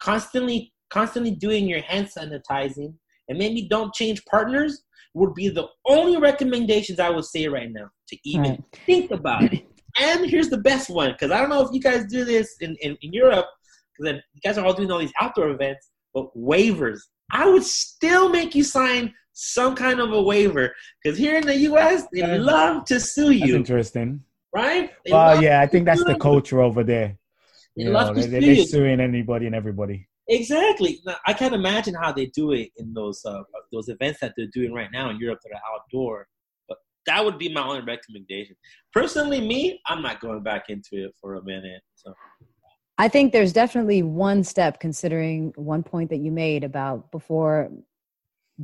constantly 0.00 0.72
constantly 0.92 1.30
doing 1.30 1.66
your 1.66 1.80
hand 1.80 2.06
sanitizing, 2.06 2.94
and 3.28 3.38
maybe 3.38 3.66
don't 3.68 3.94
change 3.94 4.22
partners 4.26 4.84
would 5.14 5.34
be 5.34 5.48
the 5.48 5.66
only 5.86 6.18
recommendations 6.18 7.00
I 7.00 7.10
would 7.10 7.24
say 7.24 7.48
right 7.48 7.70
now 7.72 7.88
to 8.08 8.18
even 8.24 8.42
Right. 8.42 8.64
think 8.86 9.10
about 9.10 9.52
it. 9.52 9.64
And 10.00 10.24
here's 10.24 10.48
the 10.48 10.56
best 10.56 10.88
one, 10.88 11.12
because 11.12 11.30
I 11.30 11.38
don't 11.38 11.50
know 11.50 11.60
if 11.60 11.68
you 11.70 11.80
guys 11.80 12.06
do 12.06 12.24
this 12.24 12.56
in, 12.62 12.76
in, 12.76 12.96
in 13.02 13.12
Europe, 13.12 13.44
because 13.92 14.10
then 14.10 14.22
you 14.32 14.40
guys 14.42 14.56
are 14.56 14.64
all 14.64 14.72
doing 14.72 14.90
all 14.90 14.98
these 14.98 15.12
outdoor 15.20 15.50
events, 15.50 15.90
but 16.14 16.34
waivers. 16.34 17.00
I 17.30 17.46
would 17.46 17.62
still 17.62 18.30
make 18.30 18.54
you 18.54 18.64
sign 18.64 19.12
some 19.34 19.74
kind 19.74 20.00
of 20.00 20.12
a 20.12 20.22
waiver, 20.22 20.74
because 21.04 21.18
here 21.18 21.36
in 21.36 21.46
the 21.46 21.56
U.S., 21.56 22.06
they 22.10 22.38
love 22.38 22.86
to 22.86 22.98
sue 22.98 23.34
That's 23.38 23.50
you, 23.50 23.56
interesting. 23.56 24.24
Right? 24.54 24.90
They 25.04 25.12
Well, 25.12 25.42
yeah, 25.42 25.60
I 25.60 25.66
think 25.66 25.86
that's 25.86 26.04
the 26.04 26.16
culture 26.16 26.60
over 26.60 26.84
there. 26.84 27.18
They 27.76 27.84
You 27.84 27.90
love 27.90 28.16
know, 28.16 28.22
to 28.22 28.28
they, 28.28 28.40
sue 28.40 28.46
they, 28.46 28.54
they're 28.54 28.64
suing 28.66 29.00
anybody 29.00 29.46
and 29.46 29.54
everybody. 29.54 30.08
Exactly. 30.28 31.00
Now, 31.04 31.16
I 31.26 31.32
can't 31.32 31.54
imagine 31.54 31.94
how 31.94 32.12
they 32.12 32.26
do 32.26 32.52
it 32.52 32.70
in 32.76 32.94
those 32.94 33.24
uh, 33.24 33.42
those 33.72 33.88
events 33.88 34.20
that 34.20 34.34
they're 34.36 34.46
doing 34.52 34.72
right 34.72 34.90
now 34.92 35.10
in 35.10 35.18
Europe 35.18 35.40
that 35.44 35.52
are 35.52 35.74
outdoor. 35.74 36.26
But 36.68 36.78
that 37.06 37.24
would 37.24 37.38
be 37.38 37.52
my 37.52 37.62
only 37.62 37.82
recommendation. 37.82 38.56
Personally, 38.92 39.40
me, 39.40 39.80
I'm 39.86 40.02
not 40.02 40.20
going 40.20 40.42
back 40.42 40.64
into 40.68 41.04
it 41.06 41.14
for 41.20 41.34
a 41.34 41.44
minute. 41.44 41.82
So 41.96 42.14
I 42.98 43.08
think 43.08 43.32
there's 43.32 43.52
definitely 43.52 44.02
one 44.02 44.44
step 44.44 44.78
considering 44.78 45.52
one 45.56 45.82
point 45.82 46.10
that 46.10 46.18
you 46.18 46.30
made 46.30 46.62
about 46.62 47.10
before 47.10 47.70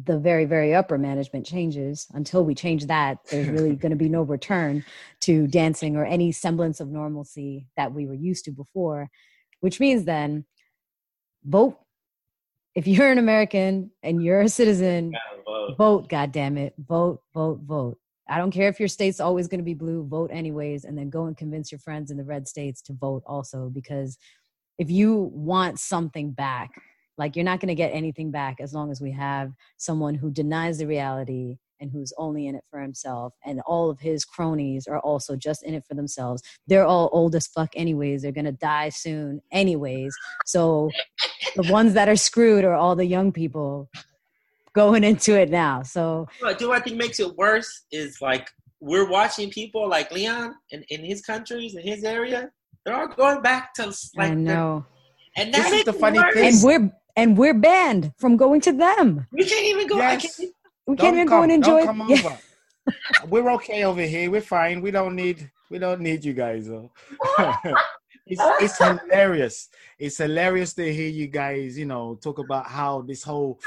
the 0.05 0.19
very, 0.19 0.45
very 0.45 0.75
upper 0.75 0.99
management 0.99 1.47
changes. 1.47 2.07
Until 2.12 2.45
we 2.45 2.55
change 2.55 2.87
that, 2.87 3.19
there's 3.31 3.49
really 3.49 3.76
going 3.76 3.90
to 3.90 3.97
be 3.97 4.09
no 4.09 4.23
return 4.23 4.85
to 5.21 5.47
dancing 5.47 5.97
or 5.97 6.05
any 6.05 6.33
semblance 6.33 6.81
of 6.81 6.88
normalcy 6.88 7.67
that 7.76 7.93
we 7.93 8.07
were 8.07 8.14
used 8.14 8.45
to 8.47 8.50
before, 8.50 9.09
which 9.61 9.81
means 9.81 10.05
then 10.05 10.45
vote. 11.45 11.78
If 12.75 12.87
you're 12.87 13.11
an 13.11 13.19
American 13.19 13.90
and 14.02 14.23
you're 14.23 14.43
a 14.43 14.49
citizen, 14.49 15.12
vote. 15.45 15.76
vote, 15.76 16.09
God 16.09 16.33
damn 16.33 16.57
it. 16.57 16.75
Vote, 16.78 17.23
vote, 17.35 17.61
vote. 17.64 17.99
I 18.28 18.38
don't 18.38 18.50
care 18.50 18.69
if 18.69 18.78
your 18.78 18.88
state's 18.88 19.21
always 19.21 19.49
going 19.49 19.61
to 19.61 19.64
be 19.64 19.75
blue, 19.75 20.07
vote 20.07 20.31
anyways, 20.33 20.85
and 20.85 20.97
then 20.97 21.09
go 21.09 21.25
and 21.25 21.37
convince 21.37 21.73
your 21.73 21.78
friends 21.78 22.11
in 22.11 22.19
the 22.19 22.25
red 22.25 22.47
states 22.47 22.83
to 22.83 22.93
vote 22.93 23.23
also. 23.26 23.71
Because 23.71 24.19
if 24.78 24.90
you 24.90 25.31
want 25.33 25.81
something 25.81 26.31
back, 26.33 26.71
like 27.18 27.37
you're 27.37 27.44
not 27.44 27.60
going 27.60 27.68
to 27.68 27.75
get 27.75 27.90
anything 27.92 28.30
back 28.30 28.60
as 28.60 28.72
long 28.72 28.90
as 28.90 29.00
we 29.00 29.12
have 29.12 29.52
someone 29.76 30.14
who 30.14 30.30
denies 30.30 30.78
the 30.78 30.87
reality 30.87 31.58
and 31.80 31.90
who's 31.92 32.12
only 32.18 32.46
in 32.48 32.54
it 32.56 32.64
for 32.70 32.80
himself. 32.80 33.34
And 33.44 33.60
all 33.66 33.88
of 33.90 34.00
his 34.00 34.25
cronies 34.25 34.87
are 34.88 34.98
also 35.00 35.37
just 35.37 35.62
in 35.62 35.75
it 35.75 35.84
for 35.87 35.94
themselves. 35.94 36.42
They're 36.66 36.84
all 36.87 37.08
old 37.12 37.34
as 37.37 37.46
fuck, 37.46 37.70
anyways. 37.76 38.22
They're 38.22 38.32
going 38.32 38.46
to 38.46 38.52
die 38.52 38.88
soon, 38.88 39.40
anyways. 39.52 40.12
So 40.46 40.90
the 41.54 41.70
ones 41.70 41.92
that 41.94 42.08
are 42.08 42.16
screwed 42.16 42.64
are 42.64 42.75
all 42.75 42.96
the 42.96 43.04
young 43.07 43.31
people 43.33 43.88
going 44.74 45.04
into 45.04 45.38
it 45.38 45.50
now. 45.50 45.83
So 45.83 46.26
But 46.40 46.59
do 46.59 46.72
I 46.72 46.81
think 46.81 46.96
makes 46.96 47.20
it 47.20 47.37
worse 47.37 47.85
is 47.92 48.18
like 48.20 48.48
we're 48.81 49.09
watching 49.09 49.50
people 49.50 49.88
like 49.88 50.11
Leon 50.12 50.54
in, 50.70 50.85
in 50.90 51.04
his 51.04 51.20
countries 51.22 51.74
in 51.76 51.83
his 51.87 52.04
area. 52.04 52.50
They're 52.85 52.94
all 52.96 53.09
going 53.09 53.42
back 53.42 53.74
to 53.74 53.87
like 53.87 53.96
I 54.18 54.28
the- 54.31 54.37
know. 54.37 54.87
and 55.37 55.52
This 55.52 55.64
that 55.64 55.72
is 55.74 55.85
the 55.85 55.92
funny 55.92 56.18
worse. 56.18 56.35
thing. 56.35 56.54
And 56.54 56.62
we're 56.62 56.92
and 57.18 57.37
we're 57.37 57.54
banned 57.54 58.12
from 58.16 58.37
going 58.37 58.61
to 58.62 58.72
them. 58.72 59.26
we 59.33 59.44
can't 59.44 59.66
even 59.66 59.87
go. 59.88 59.96
I 60.00 60.12
Yes. 60.12 60.37
can't, 60.37 60.52
We 60.87 60.96
Don't 60.96 61.04
can't 61.04 61.16
even 61.16 61.28
come, 61.28 61.38
go 61.38 61.42
and 61.42 61.52
enjoy. 61.52 61.85
Don't 61.85 61.98
come 61.98 62.09
Yeah. 62.11 62.18
over. 62.26 62.38
We're 63.28 63.50
okay 63.52 63.85
over 63.85 64.02
here. 64.02 64.31
We're 64.31 64.40
fine. 64.40 64.81
We 64.81 64.90
don't 64.90 65.14
need. 65.14 65.50
We 65.70 65.78
don't 65.78 66.00
need 66.00 66.24
you 66.24 66.33
guys. 66.33 66.66
Though. 66.68 66.90
it's, 68.26 68.42
it's 68.64 68.78
hilarious. 68.78 69.68
It's 69.98 70.16
hilarious 70.16 70.72
to 70.74 70.92
hear 70.94 71.09
you 71.09 71.26
guys. 71.26 71.76
You 71.76 71.85
know, 71.87 72.14
talk 72.22 72.38
about 72.38 72.66
how 72.66 73.02
this 73.02 73.22
whole 73.22 73.61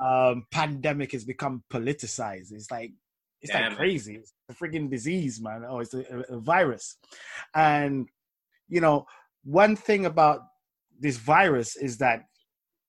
um, 0.00 0.46
pandemic 0.52 1.10
has 1.12 1.24
become 1.24 1.64
politicized. 1.72 2.52
It's 2.52 2.70
like 2.70 2.92
it's 3.42 3.52
Damn 3.52 3.70
like 3.70 3.78
crazy. 3.78 4.16
It's 4.16 4.32
a 4.48 4.54
freaking 4.54 4.88
disease, 4.90 5.40
man. 5.40 5.64
Oh, 5.68 5.80
it's 5.80 5.94
a, 5.94 6.04
a, 6.30 6.36
a 6.36 6.38
virus. 6.38 6.96
And 7.54 8.08
you 8.68 8.80
know, 8.80 9.06
one 9.42 9.74
thing 9.74 10.06
about 10.06 10.42
this 11.00 11.16
virus 11.16 11.74
is 11.76 11.98
that 11.98 12.24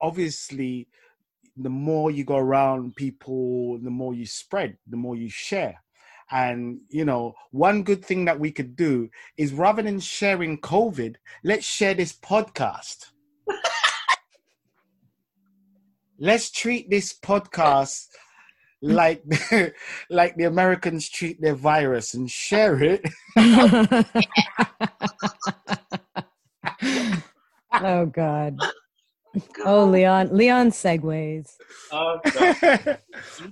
obviously 0.02 0.88
the 1.56 1.70
more 1.70 2.10
you 2.10 2.24
go 2.24 2.36
around 2.36 2.96
people, 2.96 3.78
the 3.78 3.90
more 3.90 4.14
you 4.14 4.26
spread, 4.26 4.76
the 4.86 4.96
more 4.96 5.16
you 5.16 5.28
share. 5.28 5.82
And 6.30 6.80
you 6.88 7.04
know, 7.04 7.34
one 7.50 7.82
good 7.82 8.04
thing 8.04 8.24
that 8.24 8.40
we 8.40 8.50
could 8.52 8.74
do 8.74 9.10
is 9.36 9.52
rather 9.52 9.82
than 9.82 10.00
sharing 10.00 10.58
COVID, 10.60 11.16
let's 11.44 11.64
share 11.64 11.94
this 11.94 12.12
podcast. 12.12 13.10
let's 16.18 16.50
treat 16.50 16.88
this 16.88 17.12
podcast 17.12 18.06
like 18.80 19.22
like 20.10 20.36
the 20.36 20.44
Americans 20.44 21.08
treat 21.08 21.40
their 21.40 21.54
virus 21.54 22.14
and 22.14 22.30
share 22.30 22.82
it. 22.82 23.04
oh 27.72 28.06
God. 28.06 28.58
Oh 29.64 29.84
Leon. 29.84 30.36
Leon 30.36 30.70
segues. 30.70 31.56
Oh, 31.90 32.18
God. 32.24 32.98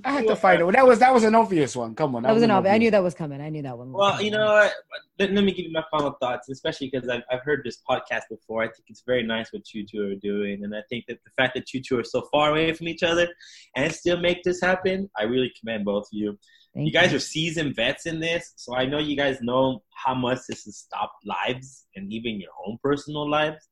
I 0.04 0.12
had 0.12 0.26
to 0.26 0.36
find 0.36 0.60
it. 0.60 0.72
That 0.72 0.86
was 0.86 0.98
that 0.98 1.12
was 1.14 1.24
an 1.24 1.34
obvious 1.34 1.74
one. 1.74 1.94
Come 1.94 2.14
on, 2.16 2.22
That 2.22 2.34
was 2.34 2.42
an 2.42 2.50
obvious. 2.50 2.74
I 2.74 2.78
knew 2.78 2.90
that 2.90 3.02
was 3.02 3.14
coming. 3.14 3.40
I 3.40 3.48
knew 3.48 3.62
that 3.62 3.76
one. 3.78 3.92
was 3.92 3.98
Well, 3.98 4.10
coming. 4.12 4.26
you 4.26 4.32
know 4.32 4.44
what? 4.44 4.74
Let, 5.18 5.32
let 5.32 5.44
me 5.44 5.52
give 5.52 5.66
you 5.66 5.72
my 5.72 5.84
final 5.90 6.16
thoughts, 6.20 6.48
especially 6.48 6.90
because 6.92 7.08
I've, 7.08 7.22
I've 7.30 7.42
heard 7.42 7.62
this 7.64 7.78
podcast 7.88 8.22
before. 8.30 8.62
I 8.62 8.66
think 8.66 8.84
it's 8.88 9.02
very 9.06 9.22
nice 9.22 9.52
what 9.52 9.72
you 9.72 9.86
two 9.86 10.02
are 10.12 10.14
doing. 10.16 10.64
And 10.64 10.74
I 10.74 10.80
think 10.88 11.04
that 11.08 11.18
the 11.24 11.30
fact 11.36 11.54
that 11.54 11.72
you 11.72 11.82
two 11.82 11.98
are 11.98 12.04
so 12.04 12.28
far 12.32 12.50
away 12.50 12.72
from 12.74 12.88
each 12.88 13.02
other 13.02 13.28
and 13.76 13.92
still 13.92 14.18
make 14.18 14.42
this 14.42 14.60
happen, 14.60 15.08
I 15.18 15.24
really 15.24 15.52
commend 15.58 15.84
both 15.86 16.04
of 16.04 16.08
you. 16.12 16.38
Thank 16.74 16.86
you 16.86 16.92
guys 16.92 17.12
are 17.12 17.18
seasoned 17.18 17.74
vets 17.74 18.06
in 18.06 18.20
this, 18.20 18.52
so 18.54 18.76
I 18.76 18.86
know 18.86 18.98
you 18.98 19.16
guys 19.16 19.38
know 19.42 19.82
how 20.04 20.14
much 20.14 20.38
this 20.48 20.62
has 20.64 20.76
stopped 20.76 21.26
lives 21.26 21.86
and 21.96 22.12
even 22.12 22.38
your 22.38 22.52
own 22.64 22.78
personal 22.82 23.28
lives. 23.28 23.68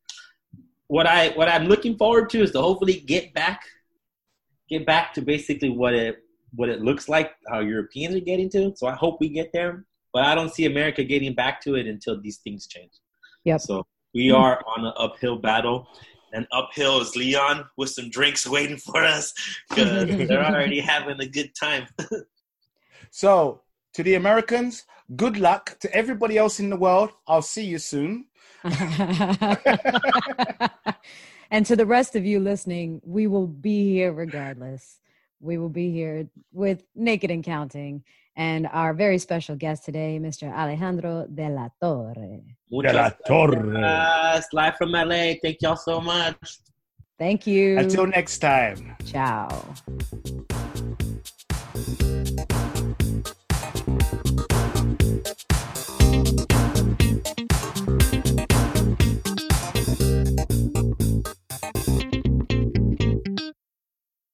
What 0.89 1.07
I 1.07 1.31
what 1.31 1.49
I'm 1.49 1.67
looking 1.67 1.97
forward 1.97 2.31
to 2.31 2.43
is 2.43 2.51
to 2.53 2.61
hopefully 2.61 3.01
get 3.01 3.33
back, 3.35 3.63
get 4.69 4.85
back 4.87 5.15
to 5.15 5.23
basically 5.23 5.71
what 5.71 5.95
it 5.95 6.19
what 6.55 6.69
it 6.69 6.81
looks 6.81 7.09
like 7.09 7.33
how 7.49 7.61
Europeans 7.61 8.15
are 8.15 8.21
getting 8.21 8.51
to. 8.51 8.73
So 8.77 8.87
I 8.87 8.95
hope 8.95 9.21
we 9.21 9.29
get 9.29 9.53
there, 9.53 9.85
but 10.13 10.25
I 10.25 10.35
don't 10.35 10.53
see 10.53 10.65
America 10.65 11.05
getting 11.05 11.35
back 11.35 11.61
to 11.63 11.75
it 11.75 11.87
until 11.87 12.21
these 12.21 12.39
things 12.39 12.67
change. 12.67 12.93
Yep. 13.45 13.61
So 13.61 13.87
we 14.15 14.31
are 14.31 14.63
on 14.77 14.87
an 14.87 14.93
uphill 14.97 15.37
battle. 15.37 15.87
And 16.35 16.47
uphill 16.53 17.01
is 17.01 17.17
Leon 17.17 17.65
with 17.79 17.89
some 17.89 18.11
drinks 18.11 18.47
waiting 18.47 18.77
for 18.77 19.03
us 19.03 19.33
because 19.69 20.07
they're 20.29 20.45
already 20.45 20.79
having 20.79 21.19
a 21.21 21.27
good 21.27 21.55
time. 21.55 21.87
So, 23.11 23.63
to 23.95 24.03
the 24.03 24.15
Americans, 24.15 24.85
good 25.17 25.39
luck. 25.39 25.79
To 25.81 25.95
everybody 25.95 26.37
else 26.37 26.61
in 26.61 26.71
the 26.71 26.77
world, 26.77 27.11
I'll 27.27 27.43
see 27.43 27.65
you 27.65 27.79
soon. 27.79 28.27
and 31.51 31.67
to 31.67 31.77
the 31.77 31.87
rest 31.87 32.17
of 32.17 32.25
you 32.25 32.41
listening, 32.41 33.01
we 33.05 33.27
will 33.27 33.47
be 33.47 33.93
here 33.93 34.13
regardless. 34.13 34.99
We 35.41 35.59
will 35.59 35.69
be 35.69 35.93
here 35.93 36.29
with 36.53 36.83
Naked 36.95 37.31
and 37.31 37.45
Counting 37.45 38.03
and 38.39 38.69
our 38.73 38.95
very 38.95 39.19
special 39.19 39.57
guest 39.57 39.85
today, 39.85 40.19
Mr. 40.21 40.53
Alejandro 40.53 41.27
de 41.27 41.49
la 41.49 41.69
Torre. 41.81 42.43
De 42.71 42.93
la 42.93 43.11
Torre. 43.27 43.57
gracias. 43.57 44.53
Live 44.53 44.77
from 44.77 44.93
LA. 44.93 45.35
Thank 45.43 45.61
y'all 45.61 45.77
so 45.77 46.01
much. 46.01 46.37
Thank 47.19 47.47
you. 47.49 47.79
Until 47.79 48.07
next 48.07 48.39
time. 48.39 48.97
Ciao. 49.05 49.49